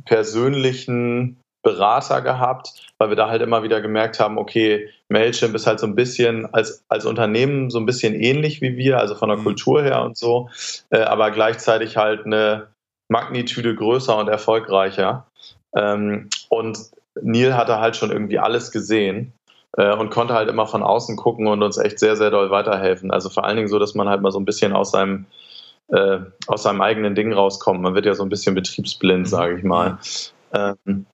[0.05, 5.81] persönlichen Berater gehabt, weil wir da halt immer wieder gemerkt haben, okay, Mailchimp ist halt
[5.81, 9.39] so ein bisschen als, als Unternehmen so ein bisschen ähnlich wie wir, also von der
[9.39, 9.45] mhm.
[9.45, 10.49] Kultur her und so,
[10.91, 12.69] äh, aber gleichzeitig halt eine
[13.11, 15.27] Magnitude größer und erfolgreicher.
[15.75, 16.79] Ähm, und
[17.21, 19.33] Neil hatte halt schon irgendwie alles gesehen
[19.77, 23.11] äh, und konnte halt immer von außen gucken und uns echt sehr, sehr doll weiterhelfen.
[23.11, 25.27] Also vor allen Dingen so, dass man halt mal so ein bisschen aus seinem
[25.89, 27.81] äh, aus seinem eigenen Ding rauskommt.
[27.81, 29.27] Man wird ja so ein bisschen betriebsblind, mhm.
[29.27, 29.99] sage ich mal.
[30.53, 31.07] Ähm,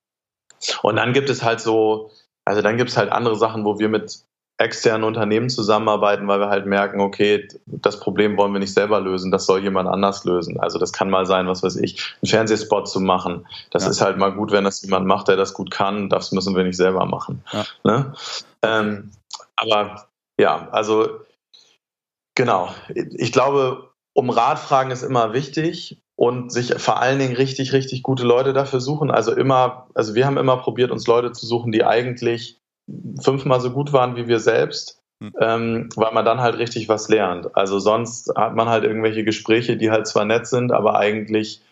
[0.82, 2.10] und dann gibt es halt so,
[2.44, 4.24] also dann gibt es halt andere Sachen, wo wir mit
[4.56, 9.32] externen Unternehmen zusammenarbeiten, weil wir halt merken, okay, das Problem wollen wir nicht selber lösen,
[9.32, 10.60] das soll jemand anders lösen.
[10.60, 13.46] Also das kann mal sein, was weiß ich, einen Fernsehspot zu machen.
[13.70, 13.90] Das ja.
[13.90, 16.08] ist halt mal gut, wenn das jemand macht, der das gut kann.
[16.08, 17.42] Das müssen wir nicht selber machen.
[17.52, 17.64] Ja.
[17.82, 18.14] Ne?
[18.62, 19.10] Ähm,
[19.56, 21.08] aber ja, also
[22.36, 22.72] genau.
[22.94, 28.04] Ich glaube, um Rat fragen ist immer wichtig und sich vor allen Dingen richtig, richtig
[28.04, 29.10] gute Leute dafür suchen.
[29.10, 32.60] Also immer, also wir haben immer probiert, uns Leute zu suchen, die eigentlich
[33.20, 35.32] fünfmal so gut waren wie wir selbst, hm.
[35.40, 37.56] ähm, weil man dann halt richtig was lernt.
[37.56, 41.62] Also sonst hat man halt irgendwelche Gespräche, die halt zwar nett sind, aber eigentlich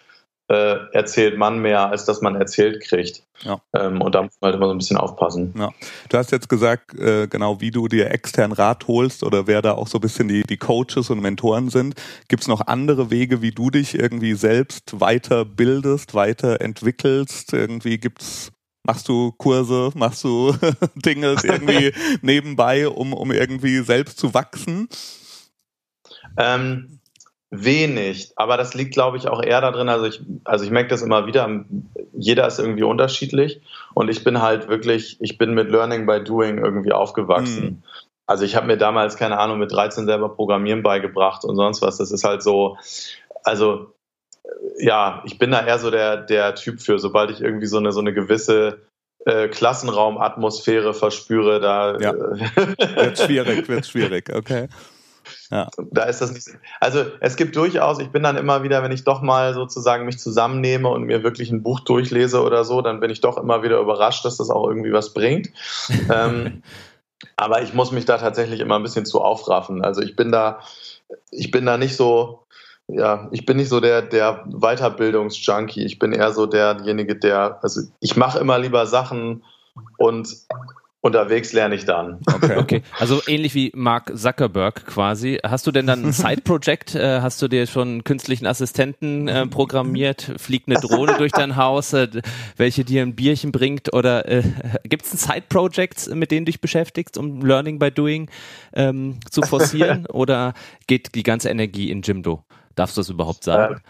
[0.49, 3.23] äh, erzählt man mehr, als dass man erzählt kriegt.
[3.43, 3.61] Ja.
[3.75, 5.55] Ähm, und da muss man halt immer so ein bisschen aufpassen.
[5.57, 5.71] Ja.
[6.09, 9.73] Du hast jetzt gesagt, äh, genau wie du dir extern Rat holst oder wer da
[9.73, 11.95] auch so ein bisschen die, die Coaches und Mentoren sind.
[12.29, 17.53] Gibt es noch andere Wege, wie du dich irgendwie selbst weiterbildest, weiterentwickelst?
[17.53, 18.53] Irgendwie gibt's
[18.85, 20.55] Machst du Kurse, machst du
[20.97, 21.93] Dinge irgendwie
[22.23, 24.89] nebenbei, um, um irgendwie selbst zu wachsen?
[26.37, 26.99] Ähm,
[27.55, 29.91] Wenig, aber das liegt, glaube ich, auch eher darin.
[29.91, 31.67] Also ich, also ich merke das immer wieder.
[32.15, 33.61] Jeder ist irgendwie unterschiedlich
[33.93, 37.65] und ich bin halt wirklich, ich bin mit Learning by Doing irgendwie aufgewachsen.
[37.65, 37.83] Mhm.
[38.27, 41.99] Also ich habe mir damals keine Ahnung mit 13 selber Programmieren beigebracht und sonst was.
[41.99, 42.79] Das ist halt so,
[43.45, 43.93] also
[44.79, 46.99] ja, ich bin da eher so der der Typ für.
[46.99, 48.81] Sobald ich irgendwie so eine so eine gewisse
[49.25, 52.13] äh, Klassenraumatmosphäre verspüre, da ja.
[52.15, 54.31] wird schwierig, wird schwierig.
[54.35, 54.69] Okay.
[55.51, 55.69] Ja.
[55.91, 56.49] Da ist das nicht.
[56.81, 60.19] Also es gibt durchaus, ich bin dann immer wieder, wenn ich doch mal sozusagen mich
[60.19, 63.79] zusammennehme und mir wirklich ein Buch durchlese oder so, dann bin ich doch immer wieder
[63.79, 65.51] überrascht, dass das auch irgendwie was bringt.
[66.13, 66.63] ähm,
[67.37, 69.85] aber ich muss mich da tatsächlich immer ein bisschen zu aufraffen.
[69.85, 70.61] Also ich bin da,
[71.31, 72.42] ich bin da nicht so,
[72.89, 75.85] ja, ich bin nicht so der, der Weiterbildungsjunkie.
[75.85, 79.45] Ich bin eher so derjenige, der, also ich mache immer lieber Sachen
[79.99, 80.29] und
[81.05, 82.21] Unterwegs lerne ich dann.
[82.33, 82.57] Okay.
[82.59, 82.83] okay.
[83.01, 85.41] Also ähnlich wie Mark Zuckerberg quasi.
[85.43, 86.95] Hast du denn dann ein Side-Project?
[86.95, 90.33] Äh, hast du dir schon einen künstlichen Assistenten äh, programmiert?
[90.37, 92.07] Fliegt eine Drohne durch dein Haus, äh,
[92.57, 93.93] welche dir ein Bierchen bringt?
[93.93, 94.45] Oder äh,
[94.85, 98.31] gibt es Side-Projects, mit denen du dich beschäftigst, um Learning by Doing
[98.73, 100.07] ähm, zu forcieren?
[100.13, 100.55] Oder
[100.87, 102.45] geht die ganze Energie in Jimdo?
[102.75, 103.81] Darfst du das überhaupt sagen?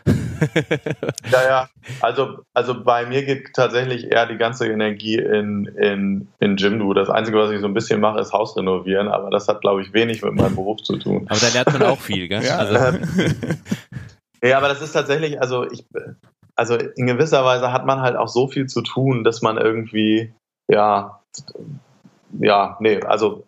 [1.30, 1.68] ja, ja.
[2.00, 6.92] Also, also bei mir geht tatsächlich eher die ganze Energie in, in, in Jimdo.
[6.94, 9.82] Das Einzige, was ich so ein bisschen mache, ist Haus renovieren, aber das hat, glaube
[9.82, 11.26] ich, wenig mit meinem Beruf zu tun.
[11.28, 12.42] Aber da lernt man auch viel, gell?
[12.44, 12.56] ja.
[12.56, 12.74] Also.
[14.42, 15.84] ja, aber das ist tatsächlich, also ich,
[16.56, 20.32] also in gewisser Weise hat man halt auch so viel zu tun, dass man irgendwie,
[20.68, 21.20] ja,
[22.40, 23.44] ja, nee, also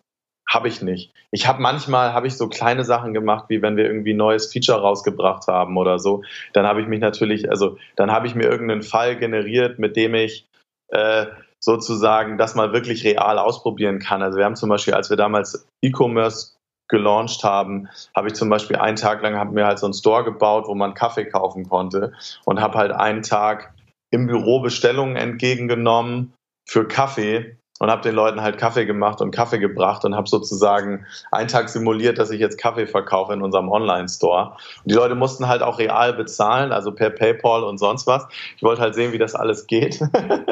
[0.47, 1.11] habe ich nicht.
[1.31, 4.51] Ich habe manchmal habe ich so kleine Sachen gemacht, wie wenn wir irgendwie ein neues
[4.51, 6.23] Feature rausgebracht haben oder so.
[6.53, 10.13] Dann habe ich mich natürlich, also dann habe ich mir irgendeinen Fall generiert, mit dem
[10.13, 10.47] ich
[10.89, 11.25] äh,
[11.59, 14.21] sozusagen das mal wirklich real ausprobieren kann.
[14.21, 16.55] Also wir haben zum Beispiel, als wir damals E-Commerce
[16.87, 20.23] gelauncht haben, habe ich zum Beispiel einen Tag lang haben wir halt so einen Store
[20.23, 22.13] gebaut, wo man Kaffee kaufen konnte
[22.45, 23.73] und habe halt einen Tag
[24.11, 26.33] im Büro Bestellungen entgegengenommen
[26.69, 31.05] für Kaffee und habe den Leuten halt Kaffee gemacht und Kaffee gebracht und habe sozusagen
[31.31, 34.51] einen Tag simuliert, dass ich jetzt Kaffee verkaufe in unserem Online-Store.
[34.83, 38.25] Und die Leute mussten halt auch real bezahlen, also per PayPal und sonst was.
[38.55, 39.99] Ich wollte halt sehen, wie das alles geht.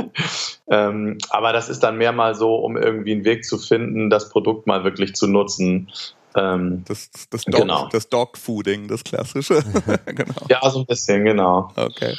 [0.68, 4.30] ähm, aber das ist dann mehr mal so, um irgendwie einen Weg zu finden, das
[4.30, 5.90] Produkt mal wirklich zu nutzen.
[6.36, 7.90] Ähm, das, das, Dog, genau.
[7.90, 9.64] das Dogfooding, das klassische.
[10.06, 10.34] genau.
[10.50, 11.72] Ja, so ein bisschen, genau.
[11.76, 12.16] Okay.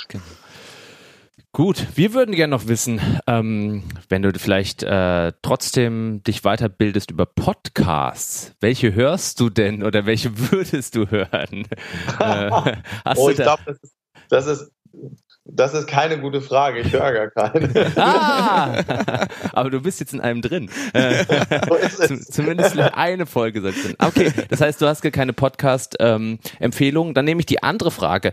[1.55, 7.27] Gut, wir würden gerne noch wissen, ähm, wenn du vielleicht äh, trotzdem dich weiterbildest über
[7.27, 11.69] Podcasts, welche hörst du denn oder welche würdest du hören?
[12.19, 12.51] äh,
[13.15, 13.95] oh, ich glaube, das ist,
[14.31, 14.73] das ist
[15.47, 16.81] das ist keine gute Frage.
[16.81, 17.93] Ich höre gar keine.
[17.97, 20.71] ah, aber du bist jetzt in einem drin.
[21.91, 23.95] so Zumindest eine Folge soll drin.
[23.99, 27.09] Okay, das heißt, du hast gar keine Podcast-Empfehlung.
[27.09, 28.33] Ähm, Dann nehme ich die andere Frage.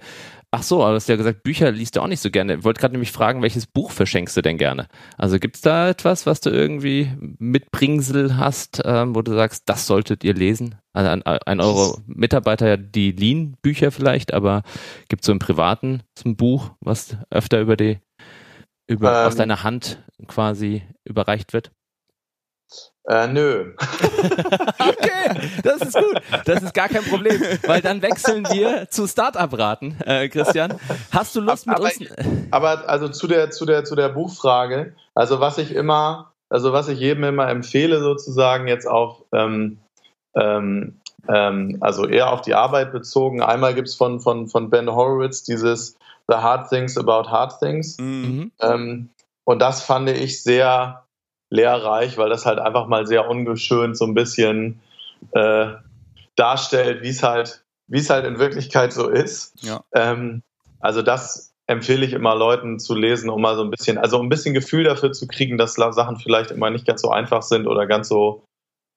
[0.53, 2.55] Ach so, aber du hast ja gesagt, Bücher liest du auch nicht so gerne.
[2.55, 4.89] Ich wollte gerade nämlich fragen, welches Buch verschenkst du denn gerne?
[5.17, 7.09] Also gibt es da etwas, was du irgendwie
[7.39, 10.75] mitbringsel hast, ähm, wo du sagst, das solltet ihr lesen?
[10.91, 14.63] Also an, an eure Mitarbeiter ja die Lean-Bücher vielleicht, aber
[15.07, 17.99] gibt es so im Privaten so ein Buch, was öfter über die
[18.87, 21.71] über, ähm, aus deiner Hand quasi überreicht wird?
[23.07, 23.73] Äh, nö.
[24.79, 26.21] okay, das ist gut.
[26.45, 30.75] Das ist gar kein Problem, weil dann wechseln wir zu Startup-Raten, äh, Christian.
[31.11, 31.99] Hast du Lust mit aber, uns?
[32.51, 34.93] Aber also zu der, zu der, zu der Buchfrage.
[35.15, 39.79] Also was ich immer, also was ich jedem immer empfehle sozusagen jetzt auf, ähm,
[40.35, 43.41] ähm, ähm, also eher auf die Arbeit bezogen.
[43.41, 47.97] Einmal gibt es von, von, von Ben Horowitz dieses The Hard Things About Hard Things.
[47.97, 48.51] Mhm.
[48.61, 49.09] Ähm,
[49.43, 51.03] und das fand ich sehr
[51.51, 54.79] lehrreich, weil das halt einfach mal sehr ungeschönt so ein bisschen
[55.33, 55.67] äh,
[56.35, 59.53] darstellt, wie es halt, wie es halt in Wirklichkeit so ist.
[59.61, 59.83] Ja.
[59.93, 60.41] Ähm,
[60.79, 64.29] also das empfehle ich immer Leuten zu lesen, um mal so ein bisschen, also ein
[64.29, 67.85] bisschen Gefühl dafür zu kriegen, dass Sachen vielleicht immer nicht ganz so einfach sind oder
[67.85, 68.43] ganz so,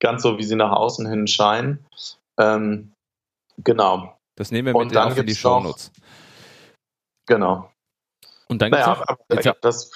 [0.00, 1.84] ganz so, wie sie nach außen hin scheinen.
[2.38, 2.92] Ähm,
[3.58, 4.16] genau.
[4.36, 5.92] Das nehmen wir mit Und dann auf in die Shownotes.
[7.26, 7.70] Genau.
[8.48, 9.16] Und dann naja, aber,
[9.60, 9.90] das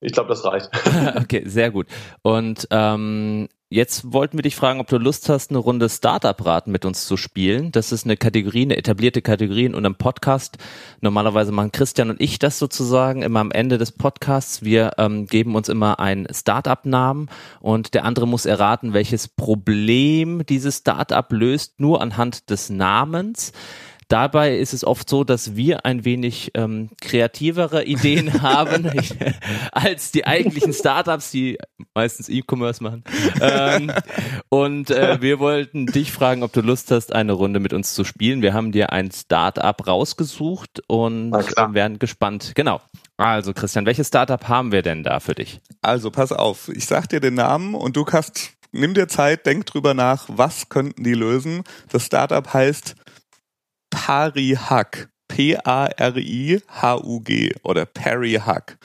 [0.00, 0.70] ich glaube, das reicht.
[1.16, 1.86] okay, sehr gut.
[2.22, 6.84] Und ähm, jetzt wollten wir dich fragen, ob du Lust hast, eine Runde Startup-Raten mit
[6.84, 7.72] uns zu spielen.
[7.72, 10.58] Das ist eine Kategorie, eine etablierte Kategorie in einem Podcast.
[11.00, 14.62] Normalerweise machen Christian und ich das sozusagen immer am Ende des Podcasts.
[14.62, 17.30] Wir ähm, geben uns immer einen Startup-Namen
[17.60, 23.52] und der andere muss erraten, welches Problem dieses Startup löst, nur anhand des Namens.
[24.08, 28.90] Dabei ist es oft so, dass wir ein wenig ähm, kreativere Ideen haben
[29.72, 31.58] als die eigentlichen Startups, die
[31.94, 33.04] meistens E-Commerce machen.
[33.40, 33.92] Ähm,
[34.48, 38.04] und äh, wir wollten dich fragen, ob du Lust hast, eine Runde mit uns zu
[38.04, 38.42] spielen.
[38.42, 42.52] Wir haben dir ein Startup rausgesucht und werden gespannt.
[42.54, 42.80] Genau.
[43.16, 45.60] Also Christian, welches Startup haben wir denn da für dich?
[45.82, 49.66] Also pass auf, ich sag dir den Namen und du kannst, nimm dir Zeit, denk
[49.66, 51.62] drüber nach, was könnten die lösen.
[51.90, 52.96] Das Startup heißt
[53.94, 55.08] Parihug.
[55.28, 55.86] P-A-R-I-H-U-G
[57.62, 58.76] oder Parihug.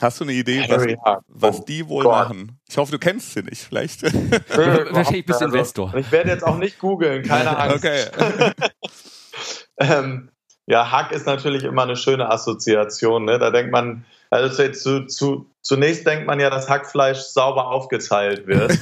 [0.00, 0.84] Hast du eine Idee, was,
[1.28, 2.58] was die wohl oh machen?
[2.68, 4.02] Ich hoffe, du kennst sie nicht, vielleicht.
[4.52, 5.94] Wahrscheinlich bist du also, Investor.
[5.94, 7.76] Ich werde jetzt auch nicht googeln, keine Angst.
[7.76, 8.04] Okay.
[9.78, 10.30] ähm,
[10.66, 13.24] ja, Hack ist natürlich immer eine schöne Assoziation.
[13.24, 13.38] Ne?
[13.38, 18.78] Da denkt man, also zu, zu, zunächst denkt man ja, dass Hackfleisch sauber aufgeteilt wird.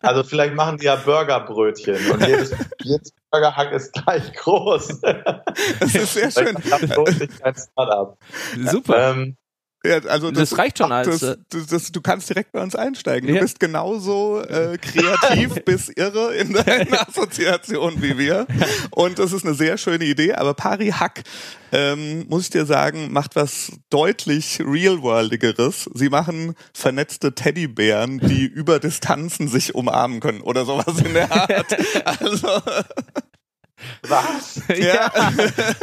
[0.00, 5.00] Also vielleicht machen die ja Burgerbrötchen und jedes, jedes Burgerhack ist gleich groß.
[5.00, 6.56] Das ist sehr schön.
[8.70, 9.10] Super.
[9.10, 9.36] Ähm,
[9.84, 11.20] ja, also das, das reicht schon als.
[11.20, 13.28] Das, das, du kannst direkt bei uns einsteigen.
[13.28, 13.40] Du ja.
[13.40, 18.46] bist genauso äh, kreativ bis irre in deiner Assoziation wie wir.
[18.90, 20.34] Und das ist eine sehr schöne Idee.
[20.34, 21.22] Aber Pari Hack,
[21.70, 25.88] ähm, muss ich dir sagen, macht was deutlich realworldigeres.
[25.94, 31.76] Sie machen vernetzte Teddybären, die über Distanzen sich umarmen können oder sowas in der Art.
[32.04, 32.48] Also
[34.08, 34.62] was?
[34.78, 35.10] Ja.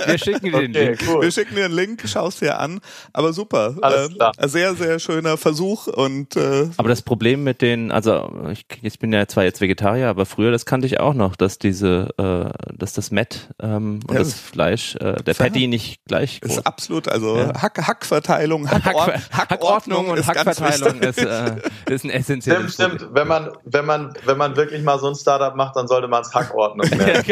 [0.05, 0.99] Wir schicken dir den Link.
[1.07, 1.23] Cool.
[1.23, 2.79] Wir schicken dir einen Link, schaust dir an.
[3.13, 3.75] Aber super.
[3.81, 4.31] Alles ähm, klar.
[4.37, 5.87] Äh, sehr, sehr schöner Versuch.
[5.87, 10.07] Und, äh, aber das Problem mit den, also ich, ich bin ja zwar jetzt Vegetarier,
[10.07, 14.13] aber früher, das kannte ich auch noch, dass diese, äh, dass das Met ähm, und
[14.13, 16.57] ja, das Fleisch, äh, der Patty nicht gleich groß.
[16.57, 17.61] Ist absolut, also ja.
[17.61, 21.55] Hack, Hackverteilung, Hackor Hack Hackordnung und Hackverteilung ist, äh,
[21.89, 23.15] ist ein essentielles Stimmt, stimmt.
[23.15, 26.21] Wenn man, wenn man, wenn man wirklich mal so ein Startup macht, dann sollte man
[26.21, 27.23] es Hackordnung nennen.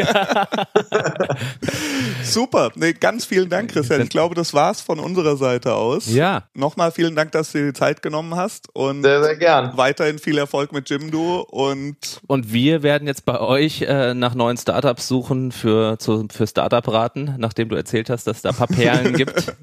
[2.22, 2.70] Super.
[2.74, 4.00] Nee, ganz vielen Dank, Christian.
[4.02, 6.12] Ich glaube, das war's von unserer Seite aus.
[6.12, 6.44] Ja.
[6.54, 9.76] Nochmal vielen Dank, dass du dir die Zeit genommen hast und Sehr, sehr gern.
[9.76, 11.96] weiterhin viel Erfolg mit Jimdo und
[12.26, 17.34] Und wir werden jetzt bei euch äh, nach neuen Startups suchen für, zu, für Startup-Raten,
[17.38, 19.54] nachdem du erzählt hast, dass es da ein paar Perlen gibt.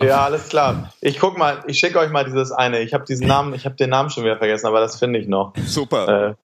[0.00, 0.92] Ja, alles klar.
[1.00, 2.80] Ich guck mal, ich schicke euch mal dieses eine.
[2.80, 5.28] Ich habe diesen Namen, ich habe den Namen schon wieder vergessen, aber das finde ich
[5.28, 5.52] noch.
[5.66, 6.30] super.
[6.30, 6.34] Äh,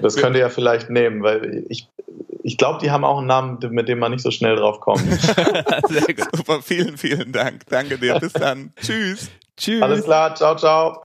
[0.00, 1.88] das könnt ihr ja vielleicht nehmen, weil ich,
[2.44, 5.00] ich glaube, die haben auch einen Namen, mit dem man nicht so schnell drauf kommt.
[5.88, 6.28] Sehr gut.
[6.36, 7.62] Super, vielen, vielen Dank.
[7.70, 8.20] Danke dir.
[8.20, 8.74] Bis dann.
[8.76, 9.30] Tschüss.
[9.56, 9.80] Tschüss.
[9.80, 11.02] Alles klar, ciao, ciao.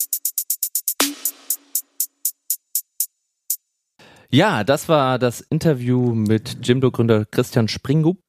[4.30, 8.20] Ja, das war das Interview mit Jimdo-Gründer Christian Springup.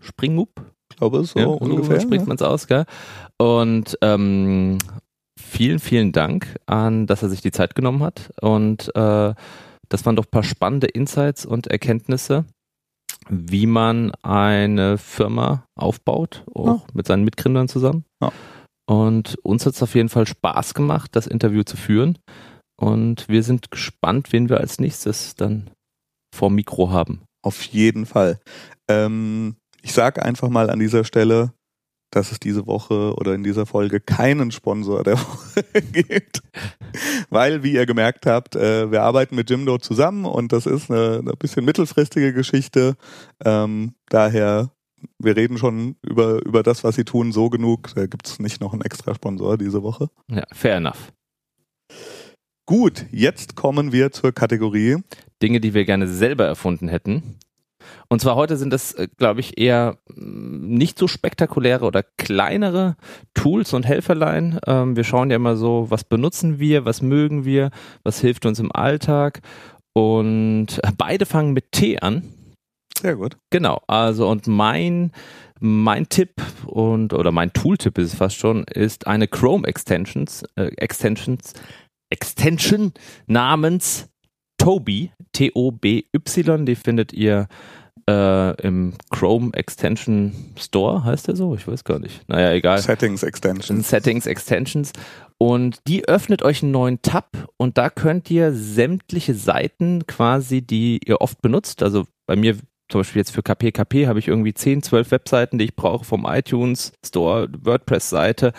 [0.00, 0.50] Springup?
[0.90, 2.00] Ich glaube, so ja, ungefähr.
[2.00, 2.28] So spricht ja.
[2.28, 2.86] man es aus, gell?
[3.38, 4.78] Und ähm,
[5.38, 8.32] vielen, vielen Dank an, dass er sich die Zeit genommen hat.
[8.40, 9.32] Und äh,
[9.92, 12.46] das waren doch ein paar spannende Insights und Erkenntnisse,
[13.28, 18.04] wie man eine Firma aufbaut, auch mit seinen Mitgründern zusammen.
[18.22, 18.32] Ja.
[18.88, 22.18] Und uns hat es auf jeden Fall Spaß gemacht, das Interview zu führen.
[22.80, 25.70] Und wir sind gespannt, wen wir als nächstes dann
[26.34, 27.22] vor Mikro haben.
[27.44, 28.40] Auf jeden Fall.
[28.88, 31.52] Ähm, ich sage einfach mal an dieser Stelle,
[32.12, 36.42] dass es diese Woche oder in dieser Folge keinen Sponsor der Woche gibt.
[37.30, 41.18] Weil, wie ihr gemerkt habt, äh, wir arbeiten mit Jimdo zusammen und das ist eine,
[41.18, 42.96] eine bisschen mittelfristige Geschichte.
[43.44, 44.70] Ähm, daher,
[45.18, 47.92] wir reden schon über, über das, was sie tun, so genug.
[47.94, 50.08] Da gibt es nicht noch einen extra Sponsor diese Woche.
[50.30, 51.12] Ja, fair enough.
[52.66, 54.98] Gut, jetzt kommen wir zur Kategorie.
[55.42, 57.38] Dinge, die wir gerne selber erfunden hätten.
[58.08, 62.96] Und zwar heute sind das, äh, glaube ich, eher mm, nicht so spektakuläre oder kleinere
[63.34, 64.58] Tools und Helferlein.
[64.66, 67.70] Ähm, wir schauen ja immer so, was benutzen wir, was mögen wir,
[68.04, 69.40] was hilft uns im Alltag.
[69.94, 72.22] Und beide fangen mit T an.
[72.98, 73.36] Sehr gut.
[73.50, 75.12] Genau, also und mein
[75.64, 80.72] mein Tipp und oder mein Tooltip ist es fast schon, ist eine Chrome Extensions äh,
[80.76, 81.52] Extensions
[82.10, 82.92] Extension
[83.26, 84.08] namens
[84.58, 87.48] Toby T O B Y, die findet ihr
[88.08, 91.54] äh, im Chrome Extension Store, heißt der so?
[91.54, 92.28] Ich weiß gar nicht.
[92.28, 92.78] Naja, egal.
[92.78, 93.82] Settings Extension.
[93.82, 94.92] Settings, Extensions.
[95.38, 101.00] Und die öffnet euch einen neuen Tab und da könnt ihr sämtliche Seiten quasi, die
[101.04, 102.56] ihr oft benutzt, also bei mir
[102.92, 106.26] zum Beispiel jetzt für KPKP habe ich irgendwie 10, 12 Webseiten, die ich brauche vom
[106.28, 108.52] iTunes Store, WordPress-Seite,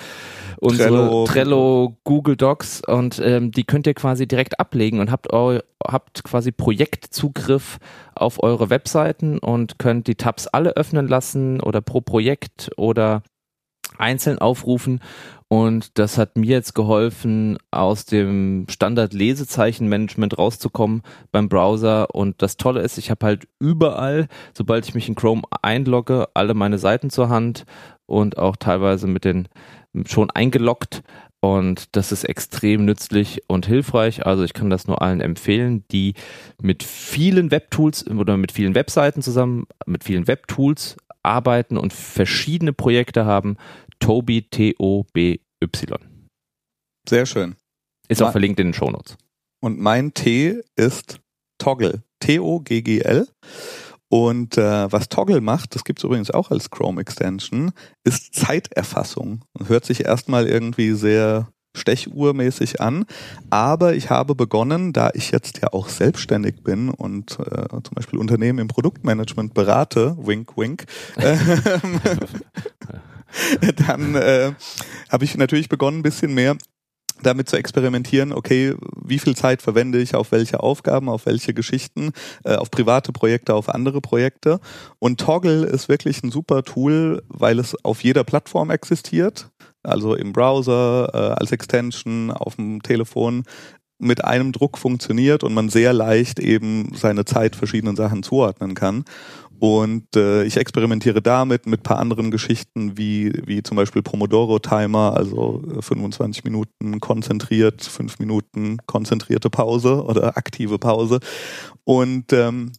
[0.60, 1.26] unsere Trello.
[1.26, 6.24] Trello, Google Docs und ähm, die könnt ihr quasi direkt ablegen und habt, eu, habt
[6.24, 7.78] quasi Projektzugriff
[8.16, 13.22] auf eure Webseiten und könnt die Tabs alle öffnen lassen oder pro Projekt oder
[13.98, 15.00] einzeln aufrufen
[15.54, 22.16] und das hat mir jetzt geholfen, aus dem Standard-Lesezeichen-Management rauszukommen beim Browser.
[22.16, 26.56] Und das Tolle ist, ich habe halt überall, sobald ich mich in Chrome einlogge, alle
[26.56, 27.66] meine Seiten zur Hand
[28.08, 29.48] und auch teilweise mit den
[30.08, 31.04] schon eingeloggt.
[31.40, 34.26] Und das ist extrem nützlich und hilfreich.
[34.26, 36.16] Also ich kann das nur allen empfehlen, die
[36.64, 43.26] mit vielen Webtools oder mit vielen Webseiten zusammen, mit vielen Webtools arbeiten und verschiedene Projekte
[43.26, 43.58] haben.
[44.00, 45.98] Toby, T-O-B-Y.
[47.08, 47.56] Sehr schön.
[48.08, 49.18] Ist auch Ma- verlinkt in den Shownotes.
[49.62, 51.20] Und mein T ist
[51.58, 52.04] Toggle.
[52.20, 53.28] T-O-G-G-L.
[54.10, 57.72] Und äh, was Toggle macht, das gibt's übrigens auch als Chrome Extension,
[58.04, 59.44] ist Zeiterfassung.
[59.66, 63.06] Hört sich erstmal irgendwie sehr stechuhrmäßig an,
[63.50, 68.20] aber ich habe begonnen, da ich jetzt ja auch selbstständig bin und äh, zum Beispiel
[68.20, 70.86] Unternehmen im Produktmanagement berate, wink wink,
[71.18, 72.00] ähm,
[73.88, 74.54] dann äh,
[75.10, 76.58] habe ich natürlich begonnen, ein bisschen mehr
[77.22, 82.12] damit zu experimentieren, okay, wie viel Zeit verwende ich auf welche Aufgaben, auf welche Geschichten,
[82.44, 84.60] äh, auf private Projekte, auf andere Projekte.
[85.00, 89.50] Und Toggle ist wirklich ein super Tool, weil es auf jeder Plattform existiert,
[89.84, 93.44] also im Browser, äh, als Extension, auf dem Telefon
[94.00, 99.06] mit einem Druck funktioniert und man sehr leicht eben seine Zeit verschiedenen Sachen zuordnen kann.
[99.60, 105.64] Und äh, ich experimentiere damit mit paar anderen Geschichten, wie, wie zum Beispiel Pomodoro-Timer, also
[105.78, 111.20] äh, 25 Minuten konzentriert, 5 Minuten konzentrierte Pause oder aktive Pause.
[111.86, 112.74] Und ähm,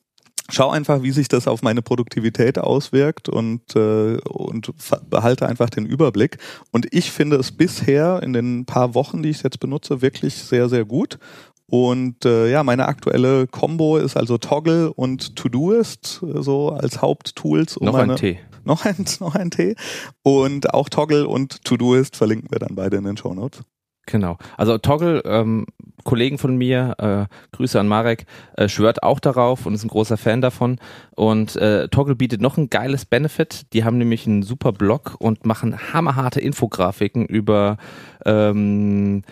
[0.50, 4.70] schau einfach, wie sich das auf meine Produktivität auswirkt und, äh, und
[5.08, 6.38] behalte einfach den Überblick.
[6.70, 10.34] Und ich finde es bisher in den paar Wochen, die ich es jetzt benutze, wirklich
[10.34, 11.18] sehr, sehr gut.
[11.66, 17.76] Und äh, ja, meine aktuelle Combo ist also Toggle und Todoist so als Haupttools.
[17.76, 18.38] Um Noch meine, ein T.
[18.64, 19.74] Noch ein, noch ein T.
[20.22, 23.60] Und auch Toggle und Todoist verlinken wir dann beide in den Show Notes.
[24.06, 24.36] Genau.
[24.56, 25.66] Also Toggle ähm,
[26.04, 28.26] Kollegen von mir, äh, Grüße an Marek,
[28.56, 30.78] äh, schwört auch darauf und ist ein großer Fan davon.
[31.16, 33.72] Und äh, Toggle bietet noch ein geiles Benefit.
[33.72, 37.78] Die haben nämlich einen super Blog und machen hammerharte Infografiken über
[38.26, 39.22] ähm,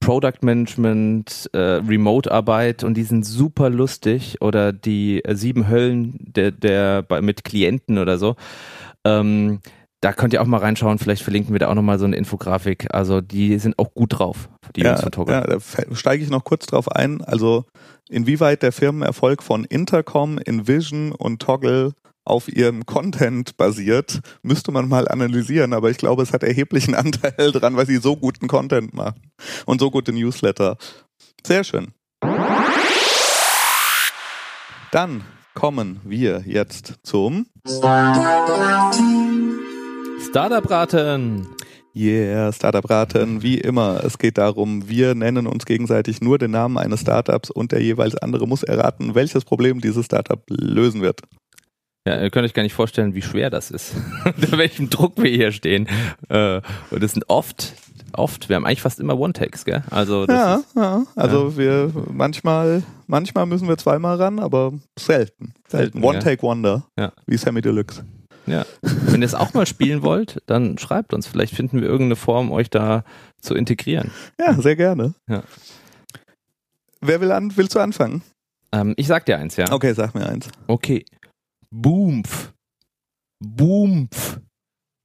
[0.00, 6.52] Product Management, äh, Remote-Arbeit und die sind super lustig oder die äh, sieben Höllen der,
[6.52, 8.36] der bei, mit Klienten oder so.
[9.04, 9.60] Ähm,
[10.00, 12.94] da könnt ihr auch mal reinschauen, vielleicht verlinken wir da auch nochmal so eine Infografik.
[12.94, 15.34] Also die sind auch gut drauf, die ja, Jungs von Toggle.
[15.34, 15.58] Ja, da
[15.94, 17.22] steige ich noch kurz drauf ein.
[17.22, 17.64] Also
[18.08, 21.92] inwieweit der Firmenerfolg von Intercom, Envision und Toggle
[22.24, 27.52] auf ihrem Content basiert, müsste man mal analysieren, aber ich glaube, es hat erheblichen Anteil
[27.52, 29.32] dran, weil sie so guten Content machen
[29.66, 30.76] und so gute Newsletter.
[31.44, 31.88] Sehr schön.
[34.92, 35.24] Dann
[35.54, 37.46] kommen wir jetzt zum
[40.20, 41.46] Startup-Raten.
[41.94, 44.04] Yeah, Startup-Raten, wie immer.
[44.04, 48.14] Es geht darum, wir nennen uns gegenseitig nur den Namen eines Startups und der jeweils
[48.16, 51.20] andere muss erraten, welches Problem dieses Startup lösen wird.
[52.06, 53.94] Ja, ihr könnt euch gar nicht vorstellen, wie schwer das ist.
[54.24, 55.88] Unter welchem Druck wir hier stehen.
[56.28, 56.60] Äh,
[56.90, 57.74] und das sind oft,
[58.12, 59.82] oft, wir haben eigentlich fast immer One-Takes, gell?
[59.90, 61.04] Also das Ja, ist, ja.
[61.16, 65.52] Also wir manchmal, manchmal müssen wir zweimal ran, aber selten.
[65.68, 66.22] Selten, One ja.
[66.24, 66.86] Take Wonder.
[66.96, 67.12] Ja.
[67.26, 68.04] Wie Sammy Deluxe.
[68.50, 68.64] Ja.
[68.82, 71.26] Wenn ihr es auch mal spielen wollt, dann schreibt uns.
[71.26, 73.04] Vielleicht finden wir irgendeine Form, euch da
[73.40, 74.10] zu integrieren.
[74.38, 75.14] Ja, sehr gerne.
[75.28, 75.42] Ja.
[77.00, 78.22] Wer will an, willst du anfangen?
[78.72, 79.72] Ähm, ich sag dir eins, ja.
[79.72, 80.48] Okay, sag mir eins.
[80.66, 81.04] Okay.
[81.70, 82.52] Boomf.
[83.40, 84.40] Boomf.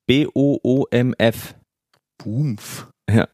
[0.07, 1.55] B-O-O-M-F.
[2.17, 2.87] Boomf.
[3.09, 3.27] Ja.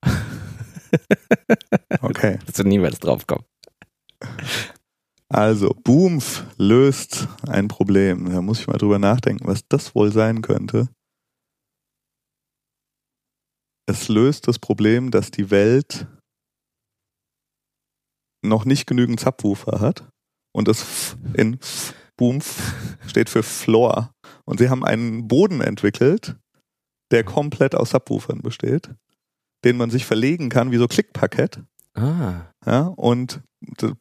[2.01, 2.39] Okay.
[2.45, 3.47] Dass du niemals drauf kommst.
[5.32, 8.32] Also, Boomf löst ein Problem.
[8.32, 10.90] Da muss ich mal drüber nachdenken, was das wohl sein könnte.
[13.88, 16.08] Es löst das Problem, dass die Welt
[18.44, 20.08] noch nicht genügend Subwoofer hat.
[20.52, 21.60] Und das in
[22.18, 22.74] Boomf
[23.08, 24.12] steht für Floor.
[24.46, 26.38] Und sie haben einen Boden entwickelt,
[27.12, 28.90] der komplett aus Subwoofern besteht,
[29.64, 31.62] den man sich verlegen kann wie so Klickparkett.
[32.00, 32.45] Ah.
[32.66, 33.41] Ja, und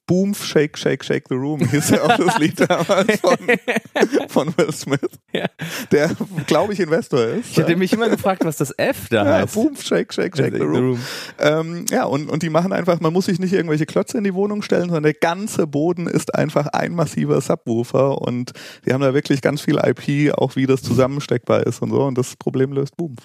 [0.07, 3.37] Boom, Shake, Shake, Shake the Room hieß ja auch das Lied damals von,
[4.29, 5.01] von Will Smith,
[5.33, 5.47] Ja.
[5.91, 6.11] der,
[6.47, 7.51] glaube ich, Investor ist.
[7.51, 9.55] Ich hätte mich immer gefragt, was das F da ja, heißt.
[9.55, 11.01] Boom, Shake, Shake, Shake the Room.
[11.41, 14.35] Ähm, ja, und, und die machen einfach, man muss sich nicht irgendwelche Klötze in die
[14.35, 18.53] Wohnung stellen, sondern der ganze Boden ist einfach ein massiver Subwoofer und
[18.87, 22.17] die haben da wirklich ganz viel IP, auch wie das zusammensteckbar ist und so und
[22.17, 23.17] das Problem löst Boom.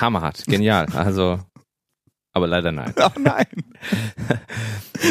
[0.00, 0.44] Hammerhart.
[0.46, 0.86] Genial.
[0.94, 1.38] Also,
[2.32, 2.92] aber leider nein.
[3.00, 3.46] Oh nein!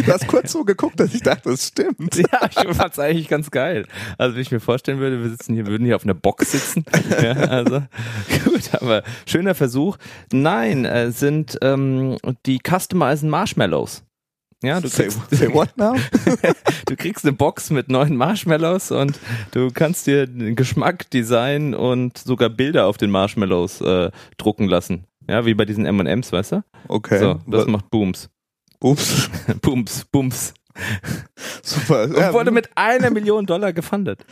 [0.05, 2.15] Du hast kurz so geguckt, dass ich dachte, das stimmt.
[2.31, 3.85] Ja, ich fand's eigentlich ganz geil.
[4.17, 6.85] Also, wenn ich mir vorstellen würde, wir sitzen hier, würden hier auf einer Box sitzen.
[7.21, 7.81] Ja, also,
[8.43, 9.97] gut, aber schöner Versuch.
[10.31, 14.03] Nein, äh, sind ähm, die customizen Marshmallows.
[14.63, 15.95] Ja, du Say, kriegst, say what now?
[16.87, 19.19] du kriegst eine Box mit neuen Marshmallows und
[19.51, 25.06] du kannst dir den Geschmack, Design und sogar Bilder auf den Marshmallows äh, drucken lassen.
[25.27, 26.63] Ja, wie bei diesen M&M's, weißt du?
[26.87, 27.19] Okay.
[27.19, 28.29] So, das macht Booms.
[28.79, 29.29] Ups.
[29.61, 30.53] Booms, Booms.
[31.63, 32.03] Super.
[32.03, 34.25] Und wurde mit einer Million Dollar gefundet.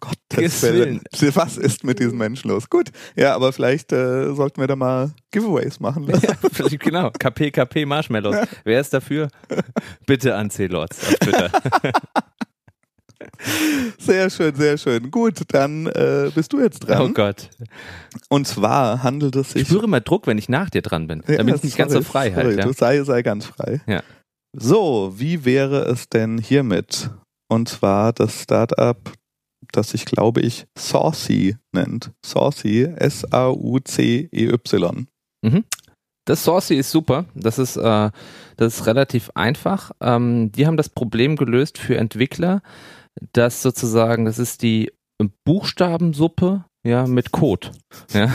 [0.00, 1.00] Gottes Willen.
[1.34, 2.68] Was ist mit diesen Menschen los?
[2.68, 6.08] Gut, ja, aber vielleicht äh, sollten wir da mal Giveaways machen.
[6.22, 7.10] Ja, vielleicht, genau.
[7.10, 8.36] KP, KP Marshmallows.
[8.64, 9.28] Wer ist dafür?
[10.06, 11.50] Bitte an C-Lords auf Twitter.
[13.98, 15.10] Sehr schön, sehr schön.
[15.10, 17.02] Gut, dann äh, bist du jetzt dran.
[17.02, 17.48] Oh Gott.
[18.28, 19.68] Und zwar handelt es Ich sich.
[19.68, 21.22] spüre immer Druck, wenn ich nach dir dran bin.
[21.28, 22.58] Ja, Da bin ich nicht ganz so frei halt.
[22.58, 22.64] Ja.
[22.64, 23.80] Du sei, sei ganz frei.
[23.86, 24.02] Ja.
[24.54, 27.10] So, wie wäre es denn hiermit?
[27.48, 28.98] Und zwar das Startup,
[29.72, 32.10] das sich, glaube ich, Saucy nennt.
[32.24, 32.82] Saucy,
[33.92, 35.06] S-A-U-C-E-Y.
[36.24, 37.24] Das Saucy ist super.
[37.34, 38.10] Das ist, äh,
[38.56, 39.90] das ist relativ einfach.
[40.00, 42.62] Ähm, die haben das Problem gelöst für Entwickler,
[43.32, 44.90] dass sozusagen, das ist die
[45.44, 47.70] Buchstabensuppe ja, mit Code.
[48.12, 48.32] Ja,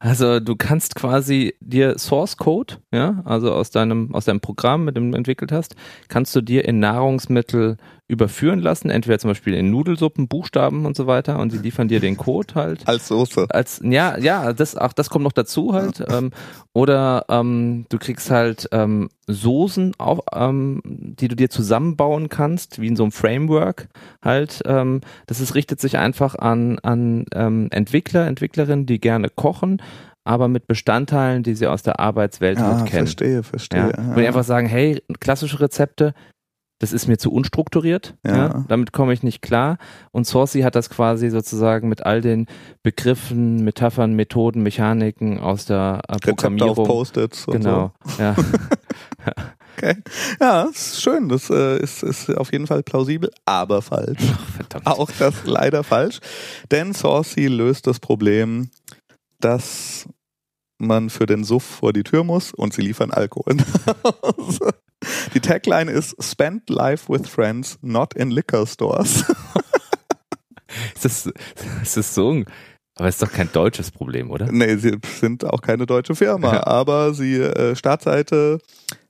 [0.00, 4.96] also du kannst quasi dir Source Code, ja, also aus deinem, aus deinem Programm, mit
[4.96, 5.76] dem du entwickelt hast,
[6.08, 11.06] kannst du dir in Nahrungsmittel überführen lassen, entweder zum Beispiel in Nudelsuppen, Buchstaben und so
[11.06, 13.46] weiter und sie liefern dir den Code halt Als Soße.
[13.48, 16.30] als ja ja das auch das kommt noch dazu halt ähm,
[16.74, 22.88] oder ähm, du kriegst halt ähm, Soßen auf, ähm, die du dir zusammenbauen kannst wie
[22.88, 23.88] in so einem Framework
[24.22, 29.80] halt ähm, das ist richtet sich einfach an an ähm, Entwickler Entwicklerinnen die gerne kochen
[30.24, 33.42] aber mit Bestandteilen die sie aus der Arbeitswelt Ah, halt kennen verstehe, ja.
[33.42, 33.92] verstehe.
[33.96, 36.14] Wenn die einfach sagen, hey, klassische Rezepte,
[36.80, 38.36] das ist mir zu unstrukturiert, Ja.
[38.36, 38.64] ja.
[38.68, 39.78] damit komme ich nicht klar.
[40.12, 42.46] Und Saucy hat das quasi sozusagen mit all den
[42.82, 46.86] Begriffen, Metaphern, Methoden, Mechaniken aus der äh, Rezepte auf Programmierung.
[46.86, 47.46] Post-its.
[47.46, 48.34] und Genau, ja.
[49.76, 49.96] Okay.
[50.40, 51.28] Ja, ist schön.
[51.28, 54.20] Das äh, ist, ist auf jeden Fall plausibel, aber falsch.
[54.54, 54.86] Verdammt.
[54.86, 56.20] Auch das leider falsch.
[56.70, 58.70] Denn Saucy löst das Problem,
[59.40, 60.08] dass
[60.78, 63.56] man für den Suff vor die Tür muss und sie liefern Alkohol.
[65.34, 69.24] die Tagline ist Spend life with friends, not in liquor stores.
[70.96, 71.26] Ist das,
[71.82, 72.46] ist das so ein,
[72.96, 74.50] aber ist doch kein deutsches Problem, oder?
[74.50, 76.66] nee, sie sind auch keine deutsche Firma, Ja.
[76.66, 78.58] aber sie äh, Startseite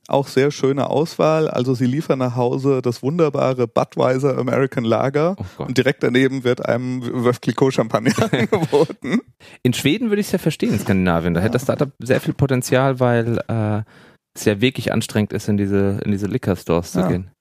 [0.07, 1.49] auch sehr schöne Auswahl.
[1.49, 6.63] Also sie liefern nach Hause das wunderbare Budweiser American Lager Oh und direkt daneben wird
[6.63, 9.21] einem Veuve Clicquot Champagner angeboten.
[9.63, 11.33] In Schweden würde ich es ja verstehen, in Skandinavien.
[11.33, 13.81] Da hätte das Startup sehr viel Potenzial, weil äh,
[14.35, 17.07] es ja wirklich anstrengend ist, in diese, in diese Liquor Stores zu Ja.
[17.07, 17.31] gehen.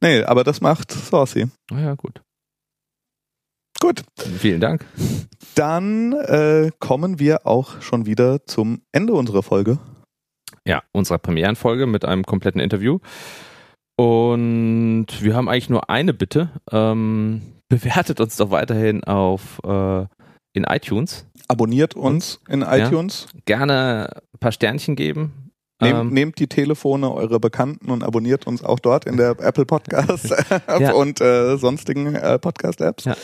[0.00, 1.48] Nee, aber das macht Saucy.
[1.70, 2.22] Na ja, gut.
[3.80, 4.04] Gut,
[4.38, 4.86] Vielen Dank.
[5.56, 9.78] dann äh, kommen wir auch schon wieder zum Ende unserer Folge.
[10.66, 12.98] Ja, unserer Premierenfolge mit einem kompletten Interview.
[13.96, 16.50] Und wir haben eigentlich nur eine Bitte.
[16.70, 20.06] Ähm, bewertet uns doch weiterhin auf äh,
[20.54, 21.26] in iTunes.
[21.48, 23.26] Abonniert uns in iTunes.
[23.44, 25.43] Gerne ein paar Sternchen geben.
[25.80, 29.66] Nehmt, Ähm, nehmt die Telefone eurer Bekannten und abonniert uns auch dort in der Apple
[29.66, 30.92] Podcast App Ja.
[30.94, 33.04] und äh, sonstigen äh, Podcast Apps.
[33.04, 33.16] Ja.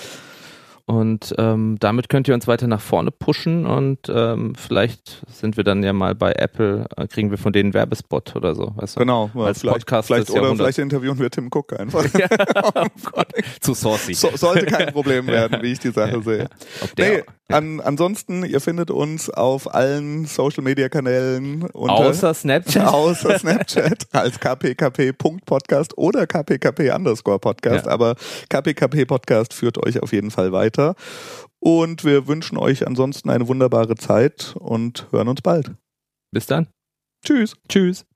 [0.91, 5.63] Und ähm, damit könnt ihr uns weiter nach vorne pushen und ähm, vielleicht sind wir
[5.63, 8.73] dann ja mal bei Apple, äh, kriegen wir von denen einen Werbespot oder so.
[8.75, 9.01] Weißt du?
[9.01, 12.05] Genau, Als vielleicht, Podcast vielleicht oder vielleicht interviewen wir Tim Cook einfach.
[12.19, 12.27] Ja,
[12.75, 13.29] oh Gott.
[13.61, 14.15] Zu saucy.
[14.15, 16.49] So, sollte kein Problem werden, wie ich die Sache sehe.
[16.99, 22.87] Nee, an, ansonsten, ihr findet uns auf allen Social Media Kanälen unter außer Snapchat.
[22.87, 27.93] außer Snapchat als kpkp.podcast oder kpkp underscore Podcast, Ja.
[27.93, 28.17] aber
[28.49, 30.51] kpkp Podcast führt euch auf jeden Fall
[30.81, 30.95] weiter.
[31.59, 35.73] Und wir wünschen euch ansonsten eine wunderbare Zeit und hören uns bald.
[36.33, 36.69] Bis dann.
[37.23, 37.55] Tschüss.
[37.69, 38.07] Tschüss.